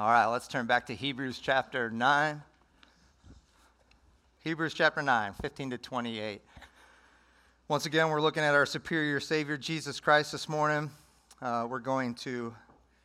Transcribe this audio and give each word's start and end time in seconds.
All 0.00 0.06
right, 0.06 0.26
let's 0.26 0.46
turn 0.46 0.66
back 0.66 0.86
to 0.86 0.94
Hebrews 0.94 1.40
chapter 1.40 1.90
9. 1.90 2.40
Hebrews 4.44 4.72
chapter 4.72 5.02
9, 5.02 5.32
15 5.42 5.70
to 5.70 5.78
28. 5.78 6.40
Once 7.66 7.84
again, 7.84 8.08
we're 8.08 8.20
looking 8.20 8.44
at 8.44 8.54
our 8.54 8.64
superior 8.64 9.18
Savior, 9.18 9.56
Jesus 9.56 9.98
Christ, 9.98 10.30
this 10.30 10.48
morning. 10.48 10.92
Uh, 11.42 11.66
we're 11.68 11.80
going 11.80 12.14
to 12.14 12.54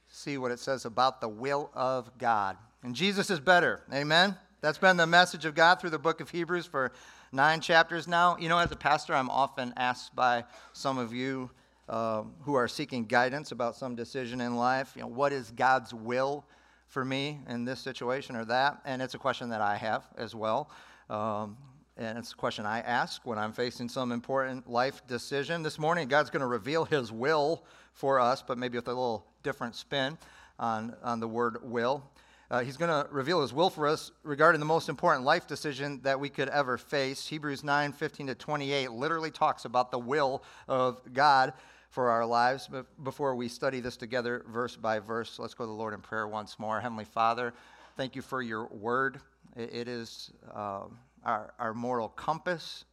see 0.08 0.38
what 0.38 0.52
it 0.52 0.60
says 0.60 0.86
about 0.86 1.20
the 1.20 1.28
will 1.28 1.72
of 1.74 2.16
God. 2.20 2.58
And 2.84 2.94
Jesus 2.94 3.32
is 3.32 3.40
better. 3.40 3.82
Amen? 3.92 4.38
That's 4.62 4.78
been 4.78 4.96
the 4.96 5.08
message 5.08 5.46
of 5.46 5.56
God 5.56 5.82
through 5.82 5.90
the 5.90 5.98
book 5.98 6.22
of 6.22 6.30
Hebrews 6.30 6.68
for 6.68 6.92
nine 7.32 7.60
chapters 7.60 8.08
now. 8.08 8.38
You 8.38 8.50
know, 8.50 8.60
as 8.60 8.72
a 8.72 8.76
pastor, 8.76 9.16
I'm 9.16 9.32
often 9.32 9.74
asked 9.78 10.16
by 10.16 10.44
some 10.74 11.00
of 11.00 11.12
you 11.12 11.50
uh, 11.90 12.22
who 12.44 12.54
are 12.54 12.68
seeking 12.68 13.06
guidance 13.06 13.52
about 13.52 13.78
some 13.78 13.96
decision 13.96 14.40
in 14.40 14.58
life, 14.58 14.92
you 14.96 15.02
know, 15.02 15.08
what 15.08 15.34
is 15.34 15.50
God's 15.50 15.92
will? 15.92 16.46
For 16.94 17.04
me 17.04 17.40
in 17.50 17.66
this 17.66 17.80
situation 17.80 18.36
or 18.36 18.46
that? 18.46 18.80
And 18.86 19.02
it's 19.02 19.16
a 19.16 19.18
question 19.18 19.50
that 19.50 19.62
I 19.62 19.76
have 19.76 20.04
as 20.16 20.36
well. 20.36 20.70
Um, 21.10 21.58
and 21.98 22.18
it's 22.18 22.32
a 22.32 22.36
question 22.36 22.66
I 22.66 22.82
ask 22.82 23.26
when 23.26 23.40
I'm 23.40 23.52
facing 23.52 23.90
some 23.90 24.12
important 24.12 24.70
life 24.70 25.06
decision. 25.08 25.64
This 25.64 25.80
morning, 25.80 26.08
God's 26.08 26.30
going 26.30 26.42
to 26.42 26.48
reveal 26.48 26.86
His 26.86 27.12
will 27.12 27.66
for 27.94 28.20
us, 28.20 28.44
but 28.48 28.60
maybe 28.60 28.78
with 28.78 28.88
a 28.88 28.92
little 28.92 29.26
different 29.42 29.76
spin 29.76 30.18
on, 30.60 30.96
on 31.04 31.20
the 31.20 31.28
word 31.28 31.58
will. 31.64 32.04
Uh, 32.52 32.60
he's 32.60 32.78
going 32.78 32.90
to 32.90 33.12
reveal 33.12 33.42
His 33.42 33.54
will 33.54 33.72
for 33.72 33.88
us 33.88 34.12
regarding 34.22 34.60
the 34.60 34.66
most 34.66 34.88
important 34.88 35.26
life 35.26 35.48
decision 35.48 36.00
that 36.04 36.20
we 36.20 36.30
could 36.30 36.50
ever 36.50 36.78
face. 36.78 37.28
Hebrews 37.28 37.64
9 37.64 37.92
15 37.92 38.28
to 38.28 38.36
28 38.36 38.92
literally 38.92 39.32
talks 39.32 39.66
about 39.66 39.90
the 39.90 40.00
will 40.00 40.44
of 40.68 41.02
God 41.12 41.54
for 41.94 42.10
our 42.10 42.26
lives. 42.26 42.68
But 42.70 42.88
before 43.04 43.36
we 43.36 43.48
study 43.48 43.80
this 43.80 43.96
together, 43.96 44.44
verse 44.50 44.76
by 44.76 44.98
verse, 44.98 45.38
let's 45.38 45.54
go 45.54 45.64
to 45.64 45.68
the 45.68 45.74
Lord 45.74 45.94
in 45.94 46.02
prayer 46.02 46.28
once 46.28 46.58
more. 46.58 46.82
Heavenly 46.82 47.06
Father, 47.06 47.54
thank 47.96 48.16
you 48.16 48.24
for 48.24 48.42
your 48.42 48.66
word. 48.68 49.22
it 49.56 49.88
is 49.88 50.32
uh, 50.56 50.86
our, 51.24 51.54
our 51.60 51.74
moral 51.76 52.10
compass 52.10 52.86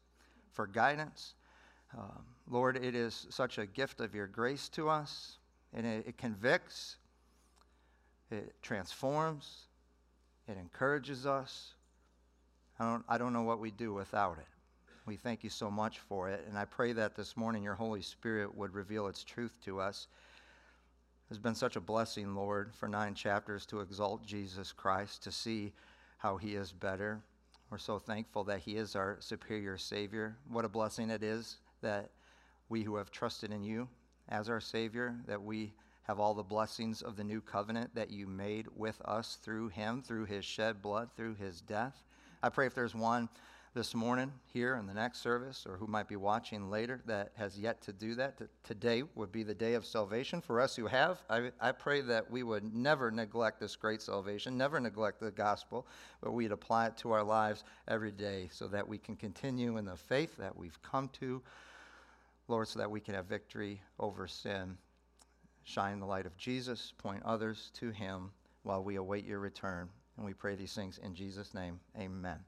for 0.52 0.66
guidance. 0.66 1.32
Um, 1.96 2.24
Lord, 2.46 2.76
it 2.76 2.94
is 2.94 3.26
such 3.30 3.56
a 3.56 3.64
gift 3.64 4.00
of 4.00 4.14
your 4.14 4.26
grace 4.26 4.68
to 4.70 4.90
us, 4.90 5.38
and 5.72 5.86
it, 5.86 6.08
it 6.08 6.18
convicts, 6.18 6.96
it 8.30 8.52
transforms, 8.60 9.62
it 10.46 10.58
encourages 10.58 11.24
us. 11.24 11.72
I 12.78 12.84
don't, 12.84 13.04
I 13.08 13.16
don't 13.16 13.32
know 13.32 13.42
what 13.42 13.60
we'd 13.60 13.78
do 13.78 13.94
without 13.94 14.36
it. 14.38 14.59
We 15.10 15.16
thank 15.16 15.42
you 15.42 15.50
so 15.50 15.72
much 15.72 15.98
for 15.98 16.28
it. 16.28 16.44
And 16.48 16.56
I 16.56 16.64
pray 16.64 16.92
that 16.92 17.16
this 17.16 17.36
morning 17.36 17.64
your 17.64 17.74
Holy 17.74 18.00
Spirit 18.00 18.56
would 18.56 18.72
reveal 18.72 19.08
its 19.08 19.24
truth 19.24 19.50
to 19.64 19.80
us. 19.80 20.06
It's 21.28 21.38
been 21.40 21.56
such 21.56 21.74
a 21.74 21.80
blessing, 21.80 22.36
Lord, 22.36 22.72
for 22.72 22.86
nine 22.86 23.14
chapters 23.16 23.66
to 23.66 23.80
exalt 23.80 24.24
Jesus 24.24 24.70
Christ, 24.70 25.24
to 25.24 25.32
see 25.32 25.72
how 26.18 26.36
he 26.36 26.54
is 26.54 26.70
better. 26.70 27.20
We're 27.70 27.78
so 27.78 27.98
thankful 27.98 28.44
that 28.44 28.60
he 28.60 28.76
is 28.76 28.94
our 28.94 29.16
superior 29.18 29.76
Savior. 29.78 30.36
What 30.48 30.64
a 30.64 30.68
blessing 30.68 31.10
it 31.10 31.24
is 31.24 31.56
that 31.82 32.10
we 32.68 32.84
who 32.84 32.94
have 32.94 33.10
trusted 33.10 33.50
in 33.50 33.64
you 33.64 33.88
as 34.28 34.48
our 34.48 34.60
Savior, 34.60 35.16
that 35.26 35.42
we 35.42 35.72
have 36.04 36.20
all 36.20 36.34
the 36.34 36.44
blessings 36.44 37.02
of 37.02 37.16
the 37.16 37.24
new 37.24 37.40
covenant 37.40 37.96
that 37.96 38.10
you 38.10 38.28
made 38.28 38.68
with 38.76 39.00
us 39.06 39.38
through 39.42 39.70
him, 39.70 40.02
through 40.02 40.26
his 40.26 40.44
shed 40.44 40.80
blood, 40.80 41.08
through 41.16 41.34
his 41.34 41.60
death. 41.62 42.04
I 42.44 42.48
pray 42.48 42.66
if 42.66 42.76
there's 42.76 42.94
one 42.94 43.28
this 43.72 43.94
morning 43.94 44.32
here 44.52 44.74
in 44.74 44.86
the 44.86 44.94
next 44.94 45.20
service 45.20 45.64
or 45.64 45.76
who 45.76 45.86
might 45.86 46.08
be 46.08 46.16
watching 46.16 46.70
later 46.70 47.00
that 47.06 47.30
has 47.36 47.56
yet 47.56 47.80
to 47.82 47.92
do 47.92 48.16
that, 48.16 48.40
today 48.64 49.04
would 49.14 49.30
be 49.30 49.44
the 49.44 49.54
day 49.54 49.74
of 49.74 49.86
salvation 49.86 50.40
for 50.40 50.60
us 50.60 50.74
who 50.74 50.86
have. 50.86 51.22
I, 51.30 51.52
I 51.60 51.70
pray 51.70 52.00
that 52.00 52.28
we 52.28 52.42
would 52.42 52.74
never 52.74 53.12
neglect 53.12 53.60
this 53.60 53.76
great 53.76 54.02
salvation, 54.02 54.58
never 54.58 54.80
neglect 54.80 55.20
the 55.20 55.30
gospel, 55.30 55.86
but 56.20 56.32
we'd 56.32 56.50
apply 56.50 56.86
it 56.86 56.96
to 56.98 57.12
our 57.12 57.22
lives 57.22 57.62
every 57.86 58.10
day 58.10 58.48
so 58.50 58.66
that 58.68 58.86
we 58.86 58.98
can 58.98 59.14
continue 59.14 59.76
in 59.76 59.84
the 59.84 59.96
faith 59.96 60.36
that 60.36 60.56
we've 60.56 60.82
come 60.82 61.08
to, 61.20 61.40
Lord, 62.48 62.66
so 62.66 62.80
that 62.80 62.90
we 62.90 63.00
can 63.00 63.14
have 63.14 63.26
victory 63.26 63.80
over 64.00 64.26
sin. 64.26 64.76
Shine 65.62 66.00
the 66.00 66.06
light 66.06 66.26
of 66.26 66.36
Jesus, 66.36 66.92
point 66.98 67.22
others 67.24 67.70
to 67.74 67.90
him 67.90 68.32
while 68.64 68.82
we 68.82 68.96
await 68.96 69.24
your 69.24 69.38
return. 69.38 69.88
And 70.16 70.26
we 70.26 70.34
pray 70.34 70.56
these 70.56 70.74
things 70.74 70.98
in 70.98 71.14
Jesus' 71.14 71.54
name. 71.54 71.78
Amen. 71.96 72.40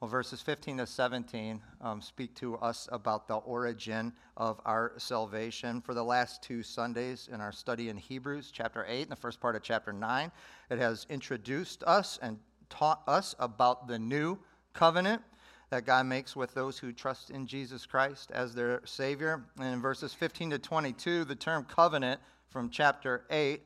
Well, 0.00 0.08
verses 0.08 0.40
15 0.40 0.78
to 0.78 0.86
17 0.86 1.60
um, 1.82 2.00
speak 2.00 2.34
to 2.36 2.56
us 2.56 2.88
about 2.90 3.28
the 3.28 3.34
origin 3.34 4.14
of 4.34 4.58
our 4.64 4.94
salvation. 4.96 5.82
For 5.82 5.92
the 5.92 6.02
last 6.02 6.42
two 6.42 6.62
Sundays 6.62 7.28
in 7.30 7.42
our 7.42 7.52
study 7.52 7.90
in 7.90 7.98
Hebrews, 7.98 8.50
chapter 8.50 8.86
8, 8.88 9.02
and 9.02 9.10
the 9.10 9.16
first 9.16 9.42
part 9.42 9.56
of 9.56 9.62
chapter 9.62 9.92
9, 9.92 10.32
it 10.70 10.78
has 10.78 11.04
introduced 11.10 11.84
us 11.84 12.18
and 12.22 12.38
taught 12.70 13.02
us 13.06 13.34
about 13.38 13.88
the 13.88 13.98
new 13.98 14.38
covenant 14.72 15.20
that 15.68 15.84
God 15.84 16.06
makes 16.06 16.34
with 16.34 16.54
those 16.54 16.78
who 16.78 16.94
trust 16.94 17.28
in 17.28 17.46
Jesus 17.46 17.84
Christ 17.84 18.30
as 18.32 18.54
their 18.54 18.80
Savior. 18.86 19.44
And 19.58 19.74
in 19.74 19.82
verses 19.82 20.14
15 20.14 20.48
to 20.52 20.58
22, 20.58 21.26
the 21.26 21.36
term 21.36 21.66
covenant 21.66 22.22
from 22.48 22.70
chapter 22.70 23.26
8, 23.28 23.60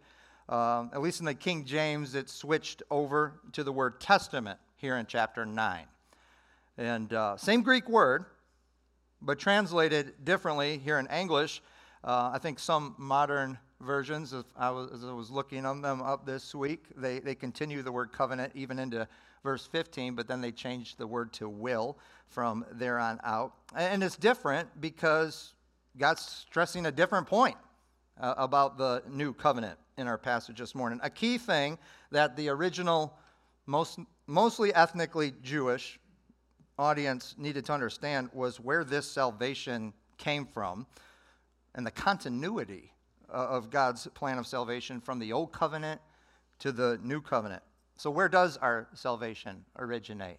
um, 0.48 0.90
at 0.92 1.00
least 1.00 1.20
in 1.20 1.26
the 1.26 1.34
King 1.34 1.64
James, 1.64 2.16
it 2.16 2.28
switched 2.28 2.82
over 2.90 3.34
to 3.52 3.62
the 3.62 3.70
word 3.70 4.00
testament 4.00 4.58
here 4.74 4.96
in 4.96 5.06
chapter 5.06 5.46
9. 5.46 5.86
And 6.76 7.12
uh, 7.12 7.36
same 7.36 7.62
Greek 7.62 7.88
word, 7.88 8.24
but 9.22 9.38
translated 9.38 10.24
differently 10.24 10.78
here 10.78 10.98
in 10.98 11.06
English. 11.06 11.62
Uh, 12.02 12.32
I 12.34 12.38
think 12.38 12.58
some 12.58 12.94
modern 12.98 13.58
versions, 13.80 14.32
as 14.32 14.44
I, 14.56 14.70
was, 14.70 14.90
as 14.92 15.04
I 15.04 15.12
was 15.12 15.30
looking 15.30 15.64
on 15.66 15.82
them 15.82 16.02
up 16.02 16.26
this 16.26 16.54
week, 16.54 16.86
they, 16.96 17.20
they 17.20 17.34
continue 17.34 17.82
the 17.82 17.92
word 17.92 18.12
covenant 18.12 18.52
even 18.54 18.78
into 18.78 19.06
verse 19.42 19.66
15, 19.66 20.14
but 20.14 20.26
then 20.26 20.40
they 20.40 20.50
change 20.50 20.96
the 20.96 21.06
word 21.06 21.32
to 21.34 21.48
will 21.48 21.98
from 22.28 22.64
there 22.72 22.98
on 22.98 23.20
out. 23.22 23.52
And 23.76 24.02
it's 24.02 24.16
different 24.16 24.80
because 24.80 25.54
God's 25.96 26.22
stressing 26.22 26.86
a 26.86 26.92
different 26.92 27.26
point 27.26 27.56
uh, 28.20 28.34
about 28.36 28.78
the 28.78 29.02
new 29.08 29.32
covenant 29.32 29.78
in 29.96 30.08
our 30.08 30.18
passage 30.18 30.58
this 30.58 30.74
morning. 30.74 30.98
A 31.02 31.10
key 31.10 31.38
thing 31.38 31.78
that 32.10 32.36
the 32.36 32.48
original, 32.48 33.16
most, 33.66 34.00
mostly 34.26 34.74
ethnically 34.74 35.34
Jewish 35.42 36.00
audience 36.78 37.34
needed 37.38 37.64
to 37.66 37.72
understand 37.72 38.30
was 38.32 38.58
where 38.58 38.84
this 38.84 39.10
salvation 39.10 39.92
came 40.18 40.46
from 40.46 40.86
and 41.74 41.86
the 41.86 41.90
continuity 41.90 42.92
uh, 43.32 43.36
of 43.36 43.70
God's 43.70 44.06
plan 44.08 44.38
of 44.38 44.46
salvation 44.46 45.00
from 45.00 45.18
the 45.18 45.32
old 45.32 45.52
covenant 45.52 46.00
to 46.60 46.72
the 46.72 46.98
new 47.02 47.20
covenant. 47.20 47.62
So, 47.96 48.10
where 48.10 48.28
does 48.28 48.56
our 48.56 48.88
salvation 48.94 49.64
originate? 49.78 50.38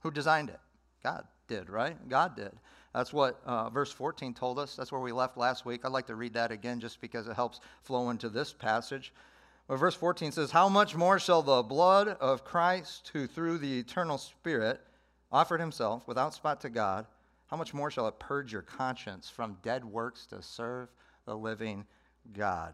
Who 0.00 0.10
designed 0.10 0.50
it? 0.50 0.60
God 1.02 1.24
did, 1.48 1.70
right? 1.70 1.96
God 2.08 2.36
did. 2.36 2.52
That's 2.94 3.12
what 3.12 3.40
uh, 3.44 3.70
verse 3.70 3.90
14 3.90 4.34
told 4.34 4.58
us. 4.58 4.76
That's 4.76 4.92
where 4.92 5.00
we 5.00 5.12
left 5.12 5.36
last 5.36 5.66
week. 5.66 5.84
I'd 5.84 5.92
like 5.92 6.06
to 6.06 6.14
read 6.14 6.34
that 6.34 6.52
again 6.52 6.80
just 6.80 7.00
because 7.00 7.26
it 7.26 7.34
helps 7.34 7.60
flow 7.82 8.10
into 8.10 8.28
this 8.28 8.52
passage. 8.52 9.12
But 9.66 9.76
verse 9.76 9.94
14 9.94 10.32
says, 10.32 10.50
How 10.50 10.68
much 10.68 10.94
more 10.94 11.18
shall 11.18 11.42
the 11.42 11.62
blood 11.62 12.08
of 12.08 12.44
Christ, 12.44 13.10
who 13.12 13.26
through 13.26 13.58
the 13.58 13.78
eternal 13.78 14.18
Spirit 14.18 14.80
offered 15.34 15.60
himself 15.60 16.06
without 16.06 16.32
spot 16.32 16.60
to 16.60 16.70
God, 16.70 17.06
how 17.48 17.56
much 17.56 17.74
more 17.74 17.90
shall 17.90 18.06
it 18.06 18.18
purge 18.20 18.52
your 18.52 18.62
conscience 18.62 19.28
from 19.28 19.58
dead 19.62 19.84
works 19.84 20.26
to 20.26 20.40
serve 20.40 20.88
the 21.26 21.36
living 21.36 21.84
God? 22.32 22.72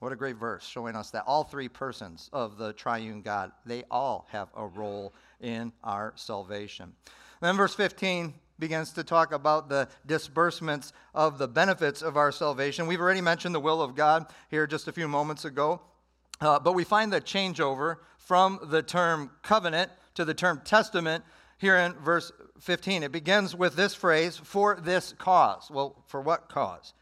What 0.00 0.12
a 0.12 0.16
great 0.16 0.36
verse 0.36 0.66
showing 0.66 0.96
us 0.96 1.10
that 1.10 1.24
all 1.26 1.44
three 1.44 1.68
persons 1.68 2.30
of 2.32 2.56
the 2.56 2.72
triune 2.72 3.20
God, 3.20 3.52
they 3.66 3.84
all 3.90 4.26
have 4.30 4.48
a 4.56 4.66
role 4.66 5.12
in 5.40 5.70
our 5.84 6.14
salvation. 6.16 6.94
Then 7.42 7.56
verse 7.56 7.74
15 7.74 8.32
begins 8.58 8.92
to 8.92 9.04
talk 9.04 9.32
about 9.32 9.68
the 9.68 9.86
disbursements 10.06 10.94
of 11.14 11.36
the 11.36 11.46
benefits 11.46 12.00
of 12.00 12.16
our 12.16 12.32
salvation. 12.32 12.86
We've 12.86 13.00
already 13.00 13.20
mentioned 13.20 13.54
the 13.54 13.60
will 13.60 13.82
of 13.82 13.94
God 13.94 14.26
here 14.50 14.66
just 14.66 14.88
a 14.88 14.92
few 14.92 15.08
moments 15.08 15.44
ago, 15.44 15.82
uh, 16.40 16.58
but 16.58 16.72
we 16.72 16.84
find 16.84 17.12
the 17.12 17.20
changeover 17.20 17.96
from 18.16 18.60
the 18.64 18.82
term 18.82 19.30
covenant 19.42 19.90
to 20.14 20.24
the 20.24 20.34
term 20.34 20.62
testament 20.64 21.22
here 21.58 21.76
in 21.76 21.92
verse 21.94 22.32
15. 22.60 23.02
It 23.02 23.12
begins 23.12 23.54
with 23.54 23.76
this 23.76 23.94
phrase, 23.94 24.36
for 24.36 24.78
this 24.80 25.14
cause. 25.18 25.70
Well, 25.70 26.02
for 26.06 26.20
what 26.20 26.48
cause? 26.48 26.94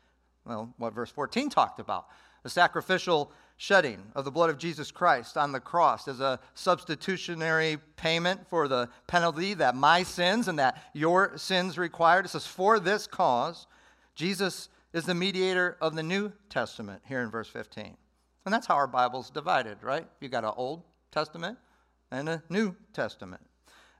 Well, 0.45 0.75
what 0.79 0.95
verse 0.95 1.11
14 1.11 1.51
talked 1.51 1.81
about 1.81 2.07
the 2.43 2.51
sacrificial 2.51 3.33
shedding 3.57 4.01
of 4.15 4.25
the 4.25 4.31
blood 4.31 4.51
of 4.51 4.59
Jesus 4.59 4.93
Christ 4.93 5.37
on 5.37 5.51
the 5.51 5.59
cross 5.59 6.07
as 6.07 6.21
a 6.21 6.39
substitutionary 6.55 7.79
payment 7.97 8.47
for 8.49 8.69
the 8.69 8.89
penalty 9.09 9.55
that 9.55 9.75
my 9.75 10.05
sins 10.05 10.47
and 10.47 10.59
that 10.59 10.81
your 10.93 11.37
sins 11.37 11.77
required. 11.77 12.27
It 12.27 12.29
says, 12.29 12.47
For 12.47 12.79
this 12.79 13.07
cause, 13.09 13.67
Jesus 14.15 14.69
is 14.93 15.07
the 15.07 15.15
mediator 15.15 15.77
of 15.81 15.97
the 15.97 16.03
New 16.03 16.33
Testament 16.49 17.03
here 17.07 17.21
in 17.21 17.31
verse 17.31 17.49
15. 17.49 17.97
And 18.45 18.55
that's 18.55 18.67
how 18.67 18.77
our 18.77 18.87
Bible's 18.87 19.31
divided, 19.31 19.79
right? 19.83 20.07
You 20.21 20.29
got 20.29 20.45
an 20.45 20.53
Old 20.57 20.85
Testament 21.11 21.59
and 22.13 22.29
a 22.29 22.43
New 22.49 22.77
Testament. 22.93 23.43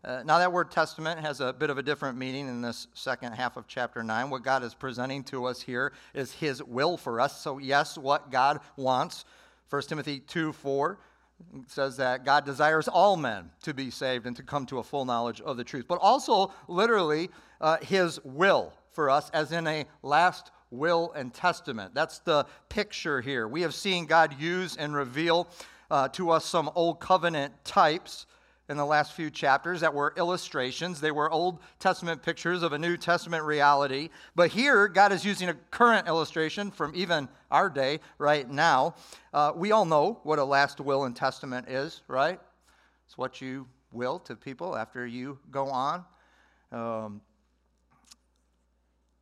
Uh, 0.07 0.23
now, 0.25 0.39
that 0.39 0.53
word 0.53 0.71
testament 0.71 1.19
has 1.19 1.41
a 1.41 1.53
bit 1.53 1.69
of 1.69 1.79
a 1.79 1.83
different 1.83 2.17
meaning 2.17 2.47
in 2.47 2.63
this 2.63 2.87
second 2.95 3.33
half 3.33 3.57
of 3.57 3.67
chapter 3.67 4.05
9. 4.05 4.31
What 4.31 4.45
God 4.45 4.63
is 4.63 4.73
presenting 4.73 5.25
to 5.25 5.47
us 5.47 5.61
here 5.61 5.93
is 6.15 6.33
His 6.33 6.63
will 6.63 6.97
for 6.97 7.21
us. 7.21 7.41
So, 7.41 7.59
yes, 7.59 7.99
what 7.99 8.31
God 8.31 8.61
wants. 8.77 9.25
1 9.69 9.83
Timothy 9.83 10.21
2 10.21 10.53
4 10.53 10.97
says 11.67 11.97
that 11.97 12.25
God 12.25 12.45
desires 12.45 12.87
all 12.87 13.17
men 13.17 13.51
to 13.63 13.75
be 13.75 13.91
saved 13.91 14.27
and 14.27 14.37
to 14.37 14.45
come 14.45 14.65
to 14.67 14.79
a 14.79 14.83
full 14.85 15.05
knowledge 15.05 15.41
of 15.41 15.57
the 15.57 15.65
truth, 15.65 15.87
but 15.89 15.99
also 16.01 16.53
literally 16.69 17.29
uh, 17.61 17.79
His 17.79 18.21
will 18.23 18.73
for 18.93 19.11
us, 19.11 19.29
as 19.31 19.51
in 19.51 19.67
a 19.67 19.87
last 20.05 20.53
will 20.71 21.11
and 21.17 21.35
testament. 21.35 21.97
That's 21.97 22.21
the 22.21 22.47
picture 22.69 23.21
here. 23.21 23.49
We 23.49 23.63
have 23.63 23.75
seen 23.75 24.07
God 24.07 24.39
use 24.39 24.77
and 24.77 24.95
reveal 24.95 25.49
uh, 25.91 26.07
to 26.11 26.31
us 26.31 26.45
some 26.45 26.71
old 26.77 27.01
covenant 27.01 27.53
types 27.65 28.27
in 28.69 28.77
the 28.77 28.85
last 28.85 29.13
few 29.13 29.31
chapters 29.31 29.81
that 29.81 29.95
were 29.95 30.13
illustrations. 30.17 31.01
They 31.01 31.13
were 31.13 31.31
Old 31.31 31.61
Testament 31.79 32.23
pictures 32.23 32.63
of 32.63 32.73
a 32.73 32.79
New 32.79 32.97
Testament 32.97 33.45
reality. 33.45 34.11
But 34.35 34.51
here, 34.51 34.89
God 34.89 35.13
is 35.13 35.25
using 35.25 35.49
a 35.49 35.55
current 35.71 36.09
illustration 36.09 36.71
from 36.71 36.93
even 36.95 37.29
our 37.51 37.71
day 37.71 38.01
right 38.19 38.49
now. 38.49 38.97
Uh, 39.33 39.53
we 39.55 39.71
all 39.73 39.85
know 39.85 40.21
what 40.25 40.39
a 40.39 40.45
last 40.45 40.81
will 40.81 41.05
and 41.05 41.15
testament 41.15 41.69
is, 41.69 42.03
right? 42.09 42.41
It's 43.07 43.17
what 43.17 43.41
you 43.41 43.67
will 43.93 44.19
to 44.21 44.35
people 44.35 44.77
after 44.77 45.07
you 45.07 45.39
go 45.51 45.69
on. 45.69 46.05
Um, 46.73 47.21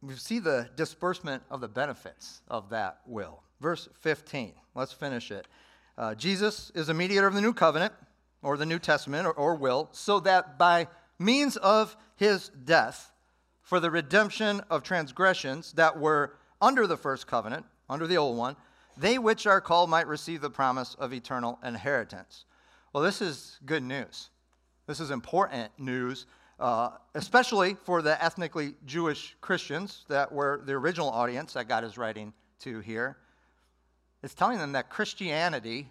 we 0.01 0.15
see 0.15 0.39
the 0.39 0.69
disbursement 0.77 1.43
of 1.51 1.61
the 1.61 1.69
benefits 1.69 2.41
of 2.49 2.71
that 2.71 3.01
will. 3.07 3.43
Verse 3.61 3.89
15, 4.01 4.53
let's 4.75 4.93
finish 4.93 5.31
it. 5.31 5.47
Uh, 5.97 6.15
Jesus 6.15 6.73
is 6.75 6.89
a 6.89 6.95
mediator 6.95 7.27
of 7.27 7.35
the 7.35 7.41
new 7.41 7.53
covenant 7.53 7.93
or 8.45 8.57
the 8.57 8.67
New 8.67 8.79
Testament 8.79 9.27
or, 9.27 9.33
or 9.33 9.55
will, 9.55 9.89
so 9.93 10.21
that 10.21 10.59
by 10.59 10.87
means 11.19 11.57
of 11.57 11.97
his 12.17 12.51
death, 12.65 13.13
for 13.63 13.81
the 13.81 13.91
redemption 13.91 14.61
of 14.71 14.83
transgressions 14.83 15.73
that 15.73 15.99
were 15.99 16.37
under 16.61 16.87
the 16.87 16.97
first 16.97 17.27
covenant, 17.27 17.65
under 17.89 18.07
the 18.07 18.17
old 18.17 18.37
one, 18.37 18.57
they 18.97 19.19
which 19.19 19.47
are 19.47 19.61
called 19.61 19.91
might 19.91 20.07
receive 20.07 20.41
the 20.41 20.51
promise 20.51 20.95
of 20.95 21.13
eternal 21.13 21.59
inheritance. 21.65 22.45
Well, 22.93 23.03
this 23.03 23.21
is 23.21 23.59
good 23.67 23.83
news. 23.83 24.31
This 24.87 25.01
is 25.01 25.11
important 25.11 25.73
news, 25.79 26.27
uh, 26.61 26.91
especially 27.15 27.75
for 27.75 28.03
the 28.03 28.23
ethnically 28.23 28.75
Jewish 28.85 29.35
Christians 29.41 30.05
that 30.09 30.31
were 30.31 30.63
the 30.65 30.75
original 30.75 31.09
audience 31.09 31.55
that 31.55 31.67
God 31.67 31.85
is 31.85 31.99
writing 31.99 32.33
to 32.61 32.81
here. 32.81 33.17
It's 34.23 34.35
telling 34.35 34.59
them 34.59 34.73
that 34.73 34.91
Christianity 34.91 35.89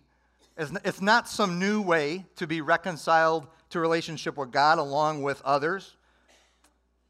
it's 0.57 1.01
not 1.01 1.27
some 1.27 1.59
new 1.59 1.81
way 1.81 2.25
to 2.35 2.47
be 2.47 2.61
reconciled 2.61 3.47
to 3.71 3.79
relationship 3.79 4.37
with 4.37 4.51
God 4.51 4.77
along 4.77 5.23
with 5.23 5.41
others. 5.43 5.95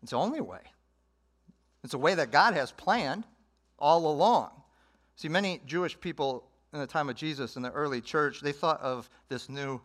It's 0.02 0.12
the 0.12 0.18
only 0.18 0.42
way. 0.42 0.62
It's 1.84 1.94
a 1.94 1.98
way 1.98 2.16
that 2.16 2.32
God 2.32 2.54
has 2.54 2.72
planned 2.72 3.26
all 3.78 4.10
along. 4.10 4.52
See, 5.16 5.28
many 5.28 5.62
Jewish 5.66 6.00
people 6.00 6.48
in 6.74 6.80
the 6.80 6.88
time 6.88 7.10
of 7.10 7.16
Jesus 7.16 7.56
in 7.56 7.62
the 7.62 7.72
early 7.72 8.02
church, 8.02 8.42
they 8.42 8.52
thought 8.52 8.82
of 8.82 9.10
this 9.30 9.50
new 9.50 9.82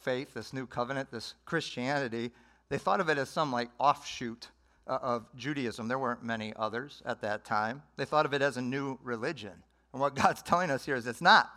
faith, 0.00 0.34
this 0.34 0.52
new 0.52 0.66
covenant, 0.66 1.10
this 1.10 1.34
Christianity, 1.44 2.32
they 2.70 2.78
thought 2.78 3.00
of 3.00 3.08
it 3.08 3.18
as 3.18 3.28
some 3.28 3.52
like 3.52 3.68
offshoot 3.78 4.48
uh, 4.86 4.98
of 5.02 5.26
Judaism. 5.36 5.88
There 5.88 5.98
weren't 5.98 6.24
many 6.24 6.52
others 6.56 7.02
at 7.04 7.20
that 7.20 7.44
time. 7.44 7.82
They 7.96 8.04
thought 8.04 8.26
of 8.26 8.32
it 8.32 8.42
as 8.42 8.56
a 8.56 8.62
new 8.62 8.98
religion. 9.02 9.52
And 9.92 10.00
what 10.00 10.14
God's 10.22 10.42
telling 10.42 10.70
us 10.70 10.84
here 10.84 10.96
is 10.96 11.06
it's 11.06 11.20
not. 11.20 11.50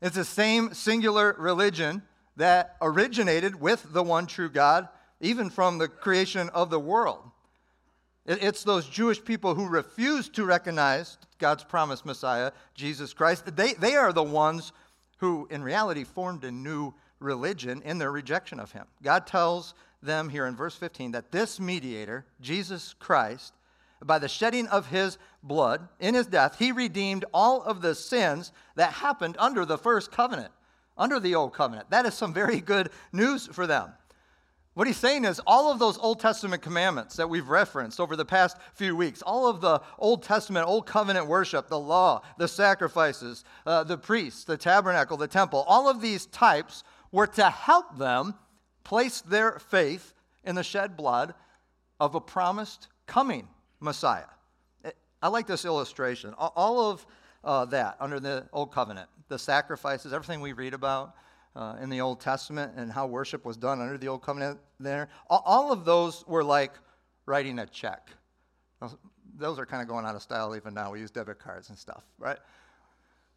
It's 0.00 0.16
the 0.16 0.24
same 0.24 0.74
singular 0.74 1.34
religion 1.38 2.02
that 2.36 2.76
originated 2.80 3.60
with 3.60 3.92
the 3.92 4.02
one 4.02 4.26
true 4.26 4.48
God, 4.48 4.88
even 5.20 5.50
from 5.50 5.78
the 5.78 5.88
creation 5.88 6.48
of 6.50 6.70
the 6.70 6.78
world. 6.78 7.30
It's 8.24 8.62
those 8.62 8.86
Jewish 8.86 9.24
people 9.24 9.54
who 9.54 9.66
refuse 9.66 10.28
to 10.30 10.44
recognize 10.44 11.16
God's 11.38 11.64
promised 11.64 12.04
Messiah, 12.04 12.52
Jesus 12.74 13.14
Christ. 13.14 13.56
They, 13.56 13.72
they 13.72 13.96
are 13.96 14.12
the 14.12 14.22
ones 14.22 14.72
who, 15.16 15.48
in 15.50 15.62
reality, 15.62 16.04
formed 16.04 16.44
a 16.44 16.52
new 16.52 16.92
religion 17.20 17.82
in 17.84 17.98
their 17.98 18.12
rejection 18.12 18.60
of 18.60 18.70
Him. 18.70 18.84
God 19.02 19.26
tells 19.26 19.74
them 20.02 20.28
here 20.28 20.46
in 20.46 20.54
verse 20.54 20.76
15 20.76 21.12
that 21.12 21.32
this 21.32 21.58
mediator, 21.58 22.26
Jesus 22.40 22.94
Christ, 22.98 23.54
by 24.04 24.18
the 24.18 24.28
shedding 24.28 24.66
of 24.68 24.88
his 24.88 25.18
blood 25.42 25.88
in 25.98 26.14
his 26.14 26.26
death, 26.26 26.58
he 26.58 26.72
redeemed 26.72 27.24
all 27.32 27.62
of 27.62 27.82
the 27.82 27.94
sins 27.94 28.52
that 28.76 28.94
happened 28.94 29.36
under 29.38 29.64
the 29.64 29.78
first 29.78 30.12
covenant, 30.12 30.52
under 30.96 31.18
the 31.20 31.34
old 31.34 31.52
covenant. 31.52 31.90
That 31.90 32.06
is 32.06 32.14
some 32.14 32.32
very 32.32 32.60
good 32.60 32.90
news 33.12 33.46
for 33.46 33.66
them. 33.66 33.92
What 34.74 34.86
he's 34.86 34.96
saying 34.96 35.24
is 35.24 35.40
all 35.44 35.72
of 35.72 35.80
those 35.80 35.98
Old 35.98 36.20
Testament 36.20 36.62
commandments 36.62 37.16
that 37.16 37.28
we've 37.28 37.48
referenced 37.48 37.98
over 37.98 38.14
the 38.14 38.24
past 38.24 38.56
few 38.74 38.94
weeks, 38.94 39.22
all 39.22 39.48
of 39.48 39.60
the 39.60 39.80
Old 39.98 40.22
Testament, 40.22 40.68
Old 40.68 40.86
Covenant 40.86 41.26
worship, 41.26 41.66
the 41.66 41.80
law, 41.80 42.22
the 42.36 42.46
sacrifices, 42.46 43.42
uh, 43.66 43.82
the 43.82 43.98
priests, 43.98 44.44
the 44.44 44.56
tabernacle, 44.56 45.16
the 45.16 45.26
temple, 45.26 45.64
all 45.66 45.88
of 45.88 46.00
these 46.00 46.26
types 46.26 46.84
were 47.10 47.26
to 47.26 47.50
help 47.50 47.98
them 47.98 48.34
place 48.84 49.20
their 49.20 49.58
faith 49.58 50.14
in 50.44 50.54
the 50.54 50.62
shed 50.62 50.96
blood 50.96 51.34
of 51.98 52.14
a 52.14 52.20
promised 52.20 52.86
coming 53.08 53.48
Messiah. 53.80 54.24
I 55.20 55.28
like 55.28 55.46
this 55.46 55.64
illustration. 55.64 56.34
All 56.34 56.90
of 56.90 57.06
uh, 57.44 57.64
that 57.66 57.96
under 58.00 58.20
the 58.20 58.46
Old 58.52 58.72
Covenant, 58.72 59.08
the 59.28 59.38
sacrifices, 59.38 60.12
everything 60.12 60.40
we 60.40 60.52
read 60.52 60.74
about 60.74 61.14
uh, 61.56 61.76
in 61.80 61.90
the 61.90 62.00
Old 62.00 62.20
Testament 62.20 62.72
and 62.76 62.92
how 62.92 63.06
worship 63.06 63.44
was 63.44 63.56
done 63.56 63.80
under 63.80 63.98
the 63.98 64.08
Old 64.08 64.22
Covenant 64.22 64.58
there, 64.78 65.08
all 65.28 65.72
of 65.72 65.84
those 65.84 66.24
were 66.26 66.44
like 66.44 66.72
writing 67.26 67.58
a 67.58 67.66
check. 67.66 68.10
Those 69.36 69.58
are 69.58 69.66
kind 69.66 69.82
of 69.82 69.88
going 69.88 70.04
out 70.04 70.14
of 70.14 70.22
style 70.22 70.54
even 70.56 70.74
now. 70.74 70.92
We 70.92 71.00
use 71.00 71.10
debit 71.10 71.38
cards 71.38 71.68
and 71.68 71.78
stuff, 71.78 72.04
right? 72.18 72.38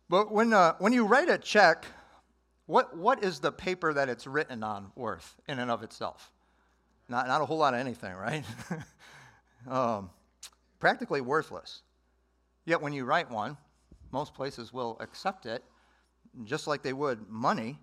But 0.09 0.31
when, 0.31 0.53
uh, 0.53 0.75
when 0.79 0.93
you 0.93 1.05
write 1.05 1.29
a 1.29 1.37
check, 1.37 1.85
what, 2.65 2.95
what 2.97 3.23
is 3.23 3.39
the 3.39 3.51
paper 3.51 3.93
that 3.93 4.09
it's 4.09 4.27
written 4.27 4.63
on 4.63 4.91
worth 4.95 5.35
in 5.47 5.59
and 5.59 5.71
of 5.71 5.83
itself? 5.83 6.31
Not, 7.09 7.27
not 7.27 7.41
a 7.41 7.45
whole 7.45 7.57
lot 7.57 7.73
of 7.73 7.79
anything, 7.79 8.13
right? 8.13 8.43
um, 9.67 10.09
practically 10.81 11.21
worthless. 11.21 11.83
Yet 12.65 12.81
when 12.81 12.91
you 12.91 13.05
write 13.05 13.31
one, 13.31 13.55
most 14.11 14.33
places 14.33 14.73
will 14.73 14.97
accept 14.99 15.45
it 15.45 15.63
just 16.43 16.67
like 16.67 16.81
they 16.81 16.93
would 16.93 17.29
money, 17.29 17.79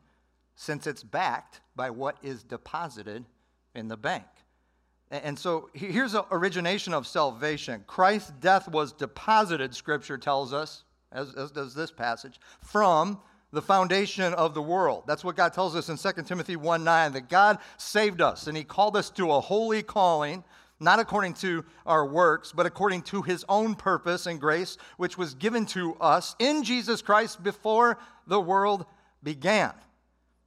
since 0.55 0.87
it's 0.87 1.02
backed 1.02 1.61
by 1.76 1.90
what 1.90 2.17
is 2.23 2.43
deposited 2.43 3.25
in 3.75 3.88
the 3.88 3.97
bank. 3.97 4.25
And 5.11 5.38
so 5.38 5.71
here's 5.73 6.12
the 6.12 6.25
origination 6.31 6.93
of 6.93 7.07
salvation. 7.07 7.85
Christ's 7.87 8.33
death 8.40 8.69
was 8.69 8.93
deposited, 8.93 9.75
Scripture 9.75 10.19
tells 10.19 10.52
us, 10.52 10.85
as, 11.12 11.35
as, 11.35 11.50
does 11.50 11.75
this 11.75 11.90
passage, 11.90 12.38
from 12.62 13.19
the 13.50 13.62
foundation 13.62 14.35
of 14.35 14.52
the 14.52 14.61
world. 14.61 15.05
That's 15.07 15.25
what 15.25 15.37
God 15.37 15.55
tells 15.55 15.75
us 15.75 15.88
in 15.88 15.97
2 15.97 16.23
Timothy 16.25 16.57
1 16.57 16.85
9, 16.85 17.12
that 17.12 17.31
God 17.31 17.59
saved 17.78 18.21
us 18.21 18.47
and 18.47 18.57
He 18.57 18.64
called 18.64 18.97
us 18.97 19.09
to 19.11 19.33
a 19.33 19.40
holy 19.40 19.83
calling 19.83 20.45
not 20.80 21.00
according 21.00 21.35
to 21.35 21.64
our 21.87 22.06
works, 22.06 22.52
but 22.52 22.66
according 22.66 23.02
to 23.02 23.23
his 23.23 23.44
own 23.49 23.75
purpose 23.75 24.26
and 24.26 24.40
grace, 24.40 24.78
which 24.97 25.18
was 25.18 25.35
given 25.35 25.66
to 25.66 25.94
us 25.94 26.37
in 26.38 26.62
Jesus 26.62 27.02
Christ 27.02 27.42
before 27.42 27.99
the 28.26 28.40
world 28.40 28.87
began. 29.23 29.73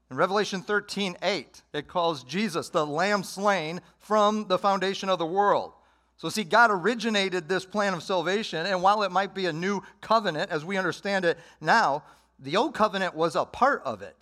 In 0.10 0.18
Revelation 0.18 0.62
13 0.62 1.18
8, 1.22 1.62
it 1.74 1.88
calls 1.88 2.24
Jesus 2.24 2.70
the 2.70 2.86
Lamb 2.86 3.24
slain 3.24 3.82
from 4.00 4.48
the 4.48 4.58
foundation 4.58 5.10
of 5.10 5.20
the 5.20 5.26
world. 5.26 5.74
So, 6.18 6.30
see, 6.30 6.44
God 6.44 6.70
originated 6.70 7.50
this 7.50 7.66
plan 7.66 7.94
of 7.94 8.04
salvation, 8.04 8.66
and 8.66 8.84
while 8.84 9.04
it 9.04 9.12
might 9.12 9.34
be 9.34 9.48
a 9.48 9.54
new 9.54 9.82
covenant 10.02 10.52
as 10.52 10.64
we 10.64 10.78
understand 10.78 11.26
it 11.26 11.40
now, 11.60 12.04
the 12.38 12.58
old 12.58 12.76
covenant 12.76 13.16
was 13.16 13.36
a 13.36 13.46
part 13.46 13.82
of 13.86 14.02
it. 14.02 14.16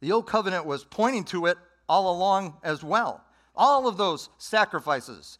The 0.00 0.12
old 0.12 0.26
covenant 0.26 0.66
was 0.66 0.84
pointing 0.84 1.24
to 1.24 1.46
it 1.46 1.58
all 1.88 2.14
along 2.14 2.58
as 2.62 2.84
well. 2.84 3.24
All 3.54 3.86
of 3.86 3.96
those 3.96 4.28
sacrifices 4.38 5.38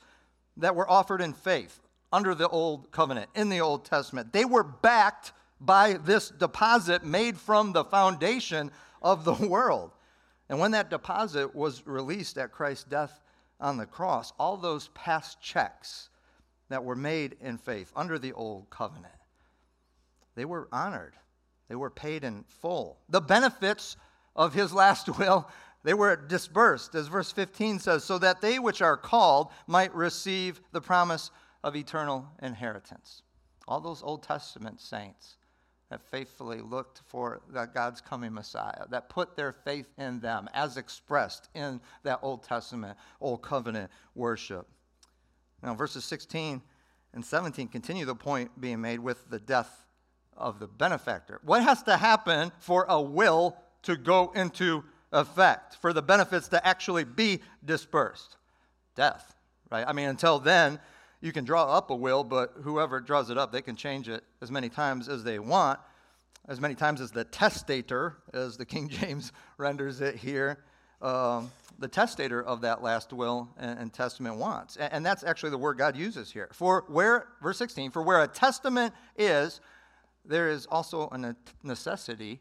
that 0.56 0.76
were 0.76 0.88
offered 0.88 1.20
in 1.20 1.32
faith 1.32 1.80
under 2.12 2.34
the 2.34 2.48
old 2.48 2.90
covenant, 2.92 3.28
in 3.34 3.48
the 3.48 3.60
Old 3.60 3.84
Testament, 3.84 4.32
they 4.32 4.44
were 4.44 4.62
backed 4.62 5.32
by 5.60 5.94
this 5.94 6.28
deposit 6.28 7.04
made 7.04 7.38
from 7.38 7.72
the 7.72 7.84
foundation 7.84 8.70
of 9.02 9.24
the 9.24 9.34
world. 9.48 9.90
And 10.48 10.58
when 10.58 10.72
that 10.72 10.90
deposit 10.90 11.54
was 11.54 11.86
released 11.86 12.38
at 12.38 12.52
Christ's 12.52 12.84
death 12.84 13.20
on 13.60 13.76
the 13.76 13.86
cross, 13.86 14.32
all 14.38 14.56
those 14.56 14.88
past 14.94 15.40
checks 15.40 16.10
that 16.68 16.84
were 16.84 16.96
made 16.96 17.36
in 17.40 17.58
faith 17.58 17.92
under 17.96 18.18
the 18.18 18.32
old 18.32 18.70
covenant, 18.70 19.12
they 20.34 20.44
were 20.44 20.68
honored. 20.72 21.14
They 21.68 21.74
were 21.74 21.90
paid 21.90 22.24
in 22.24 22.44
full. 22.44 22.98
The 23.08 23.20
benefits 23.20 23.96
of 24.36 24.54
his 24.54 24.72
last 24.72 25.08
will, 25.18 25.48
they 25.84 25.94
were 25.94 26.16
dispersed, 26.16 26.94
as 26.94 27.08
verse 27.08 27.30
15 27.30 27.78
says, 27.78 28.04
so 28.04 28.18
that 28.18 28.40
they 28.40 28.58
which 28.58 28.82
are 28.82 28.96
called 28.96 29.50
might 29.66 29.94
receive 29.94 30.60
the 30.72 30.80
promise 30.80 31.30
of 31.62 31.76
eternal 31.76 32.26
inheritance. 32.42 33.22
All 33.68 33.80
those 33.80 34.02
Old 34.02 34.22
Testament 34.22 34.80
saints 34.80 35.36
that 35.90 36.02
faithfully 36.02 36.60
looked 36.60 37.02
for 37.06 37.42
that 37.50 37.74
God's 37.74 38.00
coming 38.00 38.32
Messiah, 38.32 38.86
that 38.90 39.10
put 39.10 39.36
their 39.36 39.52
faith 39.52 39.92
in 39.98 40.20
them 40.20 40.48
as 40.54 40.78
expressed 40.78 41.50
in 41.54 41.80
that 42.02 42.18
Old 42.22 42.42
Testament, 42.42 42.96
Old 43.20 43.42
Covenant 43.42 43.90
worship. 44.14 44.66
Now, 45.62 45.74
verses 45.74 46.04
16 46.04 46.62
and 47.12 47.24
17 47.24 47.68
continue 47.68 48.06
the 48.06 48.14
point 48.14 48.58
being 48.58 48.80
made 48.80 49.00
with 49.00 49.28
the 49.30 49.38
death 49.38 49.86
of 50.36 50.58
the 50.58 50.66
benefactor. 50.66 51.40
What 51.44 51.62
has 51.62 51.82
to 51.84 51.96
happen 51.98 52.52
for 52.58 52.86
a 52.88 53.00
will 53.00 53.56
to 53.82 53.96
go 53.96 54.32
into 54.34 54.82
effect, 55.14 55.76
for 55.80 55.94
the 55.94 56.02
benefits 56.02 56.48
to 56.48 56.66
actually 56.66 57.04
be 57.04 57.40
dispersed? 57.64 58.36
Death, 58.94 59.34
right? 59.70 59.84
I 59.86 59.92
mean, 59.92 60.08
until 60.08 60.38
then, 60.38 60.78
you 61.22 61.32
can 61.32 61.44
draw 61.44 61.64
up 61.64 61.88
a 61.88 61.94
will, 61.94 62.22
but 62.22 62.52
whoever 62.62 63.00
draws 63.00 63.30
it 63.30 63.38
up, 63.38 63.50
they 63.50 63.62
can 63.62 63.76
change 63.76 64.10
it 64.10 64.22
as 64.42 64.50
many 64.50 64.68
times 64.68 65.08
as 65.08 65.24
they 65.24 65.38
want, 65.38 65.80
as 66.46 66.60
many 66.60 66.74
times 66.74 67.00
as 67.00 67.10
the 67.10 67.24
testator, 67.24 68.18
as 68.34 68.58
the 68.58 68.66
King 68.66 68.88
James 68.90 69.32
renders 69.56 70.02
it 70.02 70.16
here, 70.16 70.58
um, 71.00 71.50
the 71.78 71.88
testator 71.88 72.42
of 72.42 72.60
that 72.60 72.82
last 72.82 73.12
will 73.12 73.48
and, 73.58 73.78
and 73.78 73.92
testament 73.92 74.36
wants. 74.36 74.76
And, 74.76 74.92
and, 74.92 75.06
that's 75.06 75.24
actually 75.24 75.50
the 75.50 75.58
word 75.58 75.76
God 75.76 75.96
uses 75.96 76.30
here. 76.30 76.48
For 76.52 76.84
where, 76.88 77.28
verse 77.42 77.58
16, 77.58 77.90
for 77.90 78.02
where 78.02 78.22
a 78.22 78.28
testament 78.28 78.94
is, 79.16 79.60
there 80.24 80.48
is 80.48 80.66
also 80.66 81.08
a 81.10 81.34
necessity 81.62 82.40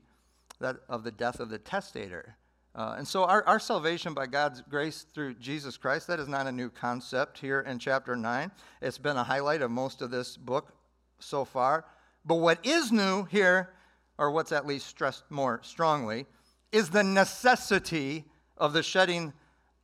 that 0.59 0.77
of 0.87 1.03
the 1.03 1.11
death 1.11 1.39
of 1.39 1.49
the 1.49 1.57
testator. 1.57 2.35
Uh, 2.75 2.95
and 2.97 3.07
so 3.07 3.23
our, 3.23 3.43
our 3.45 3.59
salvation 3.59 4.13
by 4.13 4.25
God's 4.25 4.61
grace 4.61 5.05
through 5.13 5.35
Jesus 5.35 5.77
Christ, 5.77 6.07
that 6.07 6.19
is 6.19 6.27
not 6.27 6.47
a 6.47 6.51
new 6.51 6.69
concept 6.69 7.37
here 7.37 7.61
in 7.61 7.77
chapter 7.77 8.15
9. 8.15 8.51
It's 8.81 8.97
been 8.97 9.17
a 9.17 9.23
highlight 9.23 9.61
of 9.61 9.69
most 9.69 10.01
of 10.01 10.09
this 10.09 10.37
book 10.37 10.73
so 11.19 11.45
far. 11.45 11.85
But 12.25 12.35
what 12.35 12.65
is 12.65 12.91
new 12.91 13.25
here, 13.25 13.69
or 14.17 14.31
what's 14.31 14.51
at 14.51 14.65
least 14.65 14.87
stressed 14.87 15.23
more 15.29 15.59
strongly, 15.61 16.25
is 16.71 16.89
the 16.89 17.03
necessity 17.03 18.25
of 18.57 18.73
the 18.73 18.81
shedding 18.81 19.33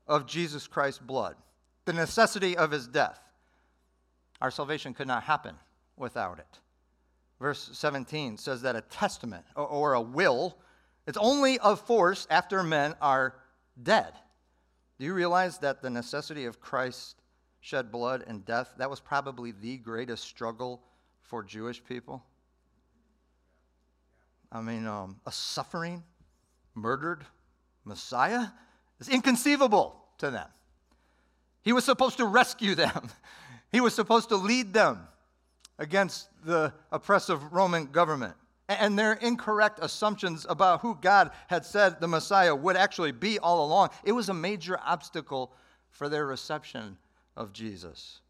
of 0.07 0.25
Jesus 0.25 0.65
Christ's 0.65 0.99
blood, 0.99 1.35
the 1.85 1.93
necessity 1.93 2.57
of 2.57 2.71
his 2.71 2.87
death. 2.87 3.19
Our 4.41 4.49
salvation 4.49 4.95
could 4.95 5.07
not 5.07 5.23
happen 5.23 5.55
without 5.95 6.39
it. 6.39 6.59
Verse 7.39 7.69
17 7.73 8.37
says 8.37 8.63
that 8.63 8.75
a 8.75 8.81
testament 8.81 9.45
or, 9.55 9.67
or 9.67 9.93
a 9.93 10.01
will 10.01 10.57
it's 11.09 11.17
only 11.17 11.57
of 11.57 11.81
force 11.81 12.27
after 12.29 12.61
men 12.61 12.93
are 13.01 13.33
dead. 13.81 14.13
Do 14.99 15.05
you 15.05 15.15
realize 15.15 15.57
that 15.57 15.81
the 15.81 15.89
necessity 15.89 16.45
of 16.45 16.61
Christ 16.61 17.15
shed 17.61 17.91
blood 17.91 18.23
and 18.27 18.45
death, 18.45 18.75
that 18.77 18.91
was 18.91 18.99
probably 18.99 19.51
the 19.51 19.77
greatest 19.77 20.23
struggle 20.23 20.83
for 21.23 21.43
Jewish 21.43 21.83
people? 21.83 22.23
I 24.51 24.61
mean, 24.61 24.85
um, 24.85 25.19
a 25.25 25.31
suffering, 25.31 26.03
murdered 26.75 27.25
Messiah 27.85 28.45
is 28.99 29.09
inconceivable 29.09 29.99
to 30.19 30.29
them. 30.29 30.47
He 31.63 31.73
was 31.73 31.85
supposed 31.85 32.17
to 32.17 32.25
rescue 32.25 32.75
them, 32.75 33.09
he 33.71 33.81
was 33.81 33.95
supposed 33.95 34.29
to 34.29 34.35
lead 34.35 34.73
them 34.73 35.07
against 35.79 36.27
the 36.45 36.71
oppressive 36.91 37.51
Roman 37.51 37.87
government 37.87 38.35
and 38.69 38.97
their 38.97 39.13
incorrect 39.13 39.79
assumptions 39.81 40.45
about 40.47 40.81
who 40.81 40.95
God 41.01 41.31
had 41.47 41.65
said 41.65 41.99
the 41.99 42.07
Messiah 42.07 42.55
would 42.55 42.77
actually 42.77 43.11
be 43.11 43.39
all 43.39 43.65
along. 43.65 43.89
It 44.03 44.11
was 44.11 44.29
a 44.29 44.33
major 44.33 44.79
obstacle 44.85 45.51
for 45.89 46.07
their 46.07 46.27
reception 46.27 46.97
of 47.35 47.51
Jesus. 47.51 48.21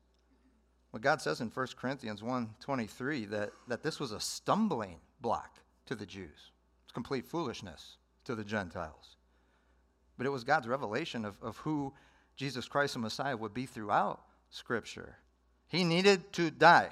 What 0.91 1.03
God 1.03 1.21
says 1.21 1.41
in 1.41 1.49
1 1.49 1.67
Corinthians 1.75 2.21
1:23 2.21 3.29
that, 3.29 3.51
that 3.67 3.83
this 3.83 3.99
was 3.99 4.13
a 4.13 4.19
stumbling 4.19 4.99
block 5.19 5.59
to 5.87 5.95
the 5.95 6.05
Jews. 6.05 6.51
It's 6.85 6.93
complete 6.93 7.25
foolishness 7.25 7.97
to 8.23 8.33
the 8.33 8.45
Gentiles. 8.45 9.17
But 10.17 10.25
it 10.25 10.31
was 10.31 10.45
God's 10.45 10.67
revelation 10.67 11.25
of, 11.25 11.35
of 11.41 11.57
who 11.57 11.93
Jesus 12.37 12.67
Christ 12.67 12.93
the 12.93 12.99
Messiah 12.99 13.35
would 13.35 13.53
be 13.53 13.65
throughout 13.65 14.21
Scripture. 14.49 15.17
He 15.67 15.83
needed 15.83 16.31
to 16.33 16.49
die. 16.49 16.89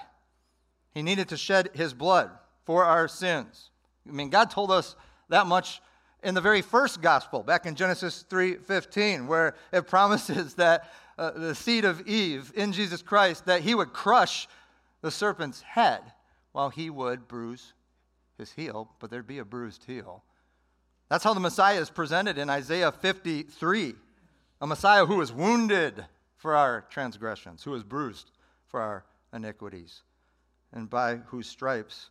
He 0.94 1.02
needed 1.02 1.30
to 1.30 1.38
shed 1.38 1.70
his 1.74 1.94
blood 1.94 2.30
for 2.68 2.84
our 2.84 3.08
sins. 3.08 3.70
I 4.08 4.12
mean, 4.12 4.30
God 4.30 4.52
told 4.52 4.72
us 4.72 4.98
that 5.30 5.48
much 5.48 5.82
in 6.22 6.36
the 6.36 6.42
very 6.42 6.62
first 6.62 7.02
gospel, 7.02 7.42
back 7.42 7.66
in 7.66 7.76
Genesis 7.76 8.26
3:15, 8.30 9.26
where 9.28 9.56
it 9.72 9.88
promises 9.88 10.56
that 10.56 10.92
uh, 11.18 11.32
the 11.32 11.56
seed 11.56 11.86
of 11.86 12.06
Eve 12.06 12.52
in 12.56 12.74
Jesus 12.74 13.02
Christ 13.02 13.46
that 13.46 13.62
he 13.62 13.74
would 13.74 13.94
crush 13.94 14.50
the 15.02 15.10
serpent's 15.10 15.62
head 15.62 16.02
while 16.52 16.70
he 16.70 16.90
would 16.90 17.30
bruise 17.30 17.74
his 18.38 18.52
heel, 18.52 18.92
but 19.00 19.10
there'd 19.10 19.26
be 19.26 19.40
a 19.40 19.46
bruised 19.46 19.86
heel. 19.86 20.22
That's 21.08 21.24
how 21.24 21.34
the 21.34 21.40
Messiah 21.40 21.80
is 21.80 21.90
presented 21.90 22.38
in 22.38 22.50
Isaiah 22.50 22.92
53, 22.92 23.96
a 24.60 24.68
Messiah 24.68 25.06
who 25.06 25.16
was 25.16 25.32
wounded 25.32 26.06
for 26.36 26.54
our 26.54 26.82
transgressions, 26.90 27.64
who 27.64 27.72
was 27.72 27.84
bruised 27.84 28.32
for 28.68 28.82
our 28.82 29.06
iniquities, 29.32 30.02
and 30.74 30.90
by 30.90 31.16
whose 31.28 31.48
stripes 31.48 32.10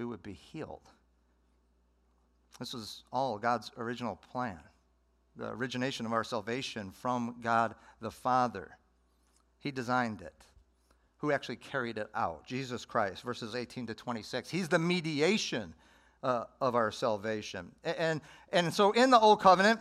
we 0.00 0.06
would 0.06 0.22
be 0.22 0.32
healed. 0.32 0.88
This 2.58 2.72
was 2.72 3.04
all 3.12 3.36
God's 3.36 3.70
original 3.76 4.16
plan, 4.32 4.58
the 5.36 5.50
origination 5.50 6.06
of 6.06 6.14
our 6.14 6.24
salvation 6.24 6.90
from 6.90 7.36
God 7.42 7.74
the 8.00 8.10
Father. 8.10 8.78
He 9.58 9.70
designed 9.70 10.22
it. 10.22 10.32
Who 11.18 11.32
actually 11.32 11.56
carried 11.56 11.98
it 11.98 12.08
out? 12.14 12.46
Jesus 12.46 12.86
Christ, 12.86 13.22
verses 13.22 13.54
18 13.54 13.88
to 13.88 13.94
26. 13.94 14.48
He's 14.48 14.70
the 14.70 14.78
mediation 14.78 15.74
uh, 16.22 16.44
of 16.62 16.74
our 16.74 16.90
salvation. 16.90 17.70
And, 17.84 18.22
and 18.54 18.72
so 18.72 18.92
in 18.92 19.10
the 19.10 19.20
Old 19.20 19.42
Covenant, 19.42 19.80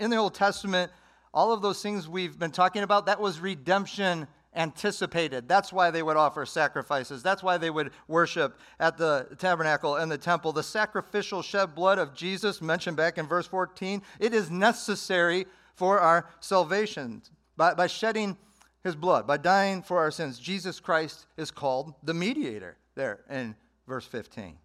in 0.00 0.10
the 0.10 0.16
Old 0.16 0.34
Testament, 0.34 0.90
all 1.32 1.52
of 1.52 1.62
those 1.62 1.80
things 1.80 2.08
we've 2.08 2.36
been 2.40 2.50
talking 2.50 2.82
about, 2.82 3.06
that 3.06 3.20
was 3.20 3.38
redemption 3.38 4.26
anticipated. 4.54 5.48
That's 5.48 5.72
why 5.72 5.90
they 5.90 6.02
would 6.02 6.16
offer 6.16 6.46
sacrifices. 6.46 7.22
That's 7.22 7.42
why 7.42 7.58
they 7.58 7.70
would 7.70 7.90
worship 8.08 8.58
at 8.78 8.96
the 8.96 9.28
tabernacle 9.38 9.96
and 9.96 10.10
the 10.10 10.18
temple. 10.18 10.52
The 10.52 10.62
sacrificial 10.62 11.42
shed 11.42 11.74
blood 11.74 11.98
of 11.98 12.14
Jesus, 12.14 12.62
mentioned 12.62 12.96
back 12.96 13.18
in 13.18 13.26
verse 13.26 13.46
14, 13.46 14.02
it 14.20 14.34
is 14.34 14.50
necessary 14.50 15.46
for 15.74 16.00
our 16.00 16.28
salvation. 16.40 17.22
By, 17.56 17.74
by 17.74 17.86
shedding 17.86 18.36
his 18.82 18.94
blood, 18.94 19.26
by 19.26 19.36
dying 19.36 19.82
for 19.82 19.98
our 19.98 20.10
sins, 20.10 20.38
Jesus 20.38 20.80
Christ 20.80 21.26
is 21.36 21.50
called 21.50 21.94
the 22.02 22.14
mediator 22.14 22.76
there 22.94 23.20
in 23.30 23.54
verse 23.86 24.06
15. 24.06 24.56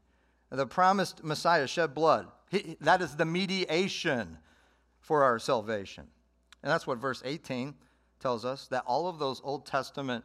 The 0.52 0.66
promised 0.66 1.24
Messiah 1.24 1.68
shed 1.68 1.94
blood. 1.94 2.28
He, 2.50 2.76
that 2.82 3.02
is 3.02 3.16
the 3.16 3.26
mediation 3.26 4.38
for 5.00 5.24
our 5.24 5.40
salvation. 5.40 6.08
And 6.64 6.72
that's 6.72 6.88
what 6.88 6.98
verse 6.98 7.22
18 7.24 7.76
tells 8.20 8.46
us 8.46 8.68
that 8.68 8.84
all 8.86 9.08
of 9.08 9.20
those 9.20 9.42
Old 9.44 9.66
Testament 9.66 10.24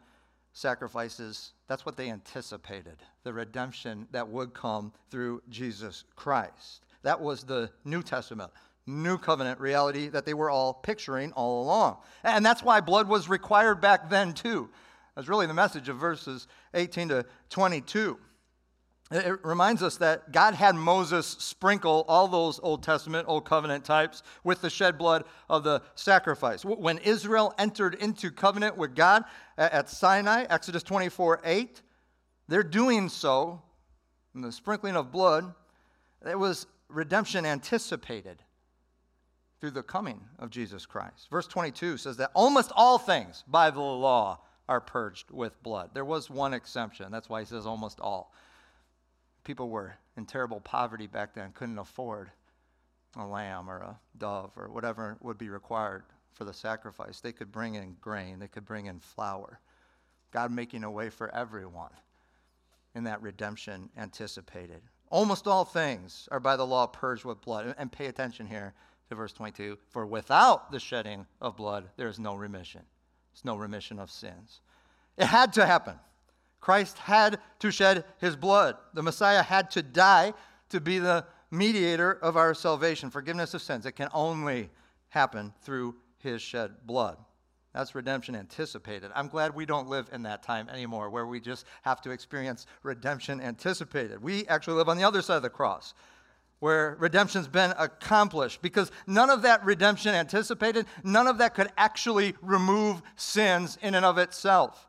sacrifices, 0.53 1.53
that's 1.69 1.85
what 1.85 1.97
they 1.97 2.11
anticipated 2.11 2.97
the 3.25 3.33
redemption 3.33 4.07
that 4.13 4.29
would 4.29 4.55
come 4.55 4.93
through 5.11 5.43
Jesus 5.49 6.05
Christ. 6.17 6.85
That 7.03 7.21
was 7.21 7.45
the 7.45 7.71
New 7.85 8.03
Testament, 8.03 8.51
New 8.87 9.19
Covenant 9.19 9.61
reality 9.61 10.09
that 10.09 10.25
they 10.25 10.35
were 10.35 10.51
all 10.51 10.73
picturing 10.73 11.33
all 11.33 11.63
along. 11.63 11.99
And 12.23 12.45
that's 12.45 12.63
why 12.63 12.81
blood 12.81 13.09
was 13.09 13.29
required 13.29 13.81
back 13.81 14.09
then, 14.11 14.33
too. 14.33 14.71
That's 15.15 15.29
really 15.29 15.47
the 15.47 15.55
message 15.55 15.89
of 15.89 15.97
verses 15.97 16.47
18 16.75 17.09
to 17.09 17.27
22. 17.51 18.19
It 19.15 19.45
reminds 19.45 19.81
us 19.81 19.97
that 19.99 20.33
God 20.33 20.55
had 20.55 20.75
Moses 20.75 21.37
sprinkle 21.39 22.05
all 22.09 22.27
those 22.27 22.59
Old 22.65 22.83
Testament, 22.83 23.29
Old 23.29 23.45
Covenant 23.45 23.85
types 23.85 24.25
with 24.43 24.61
the 24.61 24.69
shed 24.69 24.99
blood 24.99 25.23
of 25.49 25.63
the 25.63 25.83
sacrifice. 25.95 26.65
When 26.65 26.99
Israel 26.99 27.55
entered 27.57 27.95
into 27.95 28.33
covenant 28.33 28.77
with 28.77 28.97
God 28.97 29.25
at 29.57 29.89
Sinai, 29.89 30.47
Exodus 30.51 30.83
24 30.83 31.43
8, 31.45 31.81
they're 32.49 32.65
doing 32.65 33.09
so, 33.09 33.63
in 34.35 34.41
the 34.41 34.51
sprinkling 34.51 34.97
of 34.97 35.13
blood, 35.13 35.55
it 36.29 36.37
was 36.37 36.67
redemption 36.89 37.47
anticipated 37.47 38.43
through 39.61 39.71
the 39.71 39.85
coming 39.85 40.23
of 40.41 40.51
Jesus 40.51 40.87
Christ. 40.87 41.29
Verse 41.31 41.47
22 41.47 41.99
says 41.99 42.17
that 42.17 42.33
almost 42.35 42.73
all 42.75 42.99
things 42.99 43.45
by 43.47 43.71
the 43.71 43.79
law 43.79 44.41
are 44.69 44.81
purged 44.81 45.31
with 45.31 45.63
blood. 45.63 45.91
There 45.95 46.05
was 46.05 46.29
one 46.29 46.53
exception. 46.53 47.13
That's 47.13 47.29
why 47.29 47.41
he 47.41 47.47
says 47.47 47.65
almost 47.65 48.01
all 48.01 48.33
people 49.45 49.69
were 49.71 49.95
in 50.17 50.27
terrible 50.27 50.61
poverty 50.61 51.07
back 51.07 51.35
then, 51.35 51.53
couldn't 51.53 51.79
afford 51.79 52.31
a 53.17 53.27
lamb 53.27 53.69
or 53.71 53.79
a 53.79 53.99
dove 54.19 54.53
or 54.57 54.69
whatever 54.71 55.17
would 55.21 55.39
be 55.39 55.49
required 55.49 56.05
for 56.33 56.45
the 56.45 56.53
sacrifice. 56.53 57.21
They 57.21 57.33
could 57.33 57.53
bring 57.53 57.75
in 57.77 57.97
grain, 58.01 58.39
they 58.41 58.49
could 58.49 58.65
bring 58.65 58.87
in 58.87 58.99
flour. 59.01 59.61
God 60.33 60.51
making 60.51 60.85
a 60.85 60.91
way 60.91 61.11
for 61.11 61.33
everyone. 61.35 61.93
in 62.95 63.05
that 63.05 63.23
redemption 63.23 63.91
anticipated. 63.97 64.83
Almost 65.11 65.47
all 65.47 65.65
things 65.65 66.29
are 66.33 66.41
by 66.41 66.57
the 66.57 66.67
law 66.67 66.87
purged 66.87 67.25
with 67.25 67.41
blood. 67.41 67.75
And 67.79 67.91
pay 67.93 68.07
attention 68.07 68.47
here 68.47 68.75
to 69.09 69.15
verse 69.15 69.33
22 69.33 69.79
For 69.91 70.07
without 70.07 70.71
the 70.73 70.81
shedding 70.81 71.27
of 71.41 71.57
blood, 71.57 71.91
there 71.97 72.09
is 72.09 72.19
no 72.19 72.35
remission. 72.35 72.83
There's 73.33 73.45
no 73.45 73.57
remission 73.57 73.99
of 73.99 74.11
sins. 74.11 74.61
It 75.17 75.27
had 75.27 75.53
to 75.55 75.67
happen. 75.67 75.99
Christ 76.65 76.97
had 76.97 77.41
to 77.59 77.71
shed 77.71 78.07
his 78.17 78.37
blood. 78.37 78.79
The 78.95 79.03
Messiah 79.03 79.43
had 79.43 79.71
to 79.73 79.83
die 79.83 80.33
to 80.71 80.81
be 80.81 80.99
the 80.99 81.27
mediator 81.51 82.13
of 82.13 82.39
our 82.39 82.55
salvation, 82.55 83.11
forgiveness 83.11 83.53
of 83.53 83.61
sins. 83.61 83.85
It 83.85 83.93
can 83.93 84.09
only 84.15 84.71
happen 85.11 85.53
through 85.61 85.95
his 86.17 86.41
shed 86.41 86.73
blood. 86.87 87.19
That's 87.75 87.95
redemption 87.95 88.35
anticipated. 88.35 89.11
I'm 89.15 89.29
glad 89.29 89.55
we 89.55 89.67
don't 89.67 89.91
live 89.91 90.09
in 90.11 90.23
that 90.23 90.43
time 90.43 90.71
anymore 90.71 91.11
where 91.11 91.27
we 91.27 91.39
just 91.39 91.67
have 91.83 92.01
to 92.01 92.13
experience 92.13 92.65
redemption 92.83 93.43
anticipated. 93.43 94.23
We 94.23 94.47
actually 94.47 94.79
live 94.79 94.89
on 94.89 94.97
the 94.97 95.05
other 95.05 95.21
side 95.21 95.37
of 95.37 95.43
the 95.43 95.51
cross 95.51 95.93
where 96.61 96.97
redemption's 96.99 97.47
been 97.47 97.75
accomplished 97.77 98.63
because 98.63 98.91
none 99.07 99.29
of 99.29 99.43
that 99.43 99.63
redemption 99.67 100.15
anticipated, 100.15 100.87
none 101.03 101.27
of 101.27 101.37
that 101.37 101.55
could 101.55 101.71
actually 101.77 102.35
remove 102.41 103.03
sins 103.17 103.77
in 103.83 103.95
and 103.95 104.07
of 104.07 104.17
itself. 104.17 104.89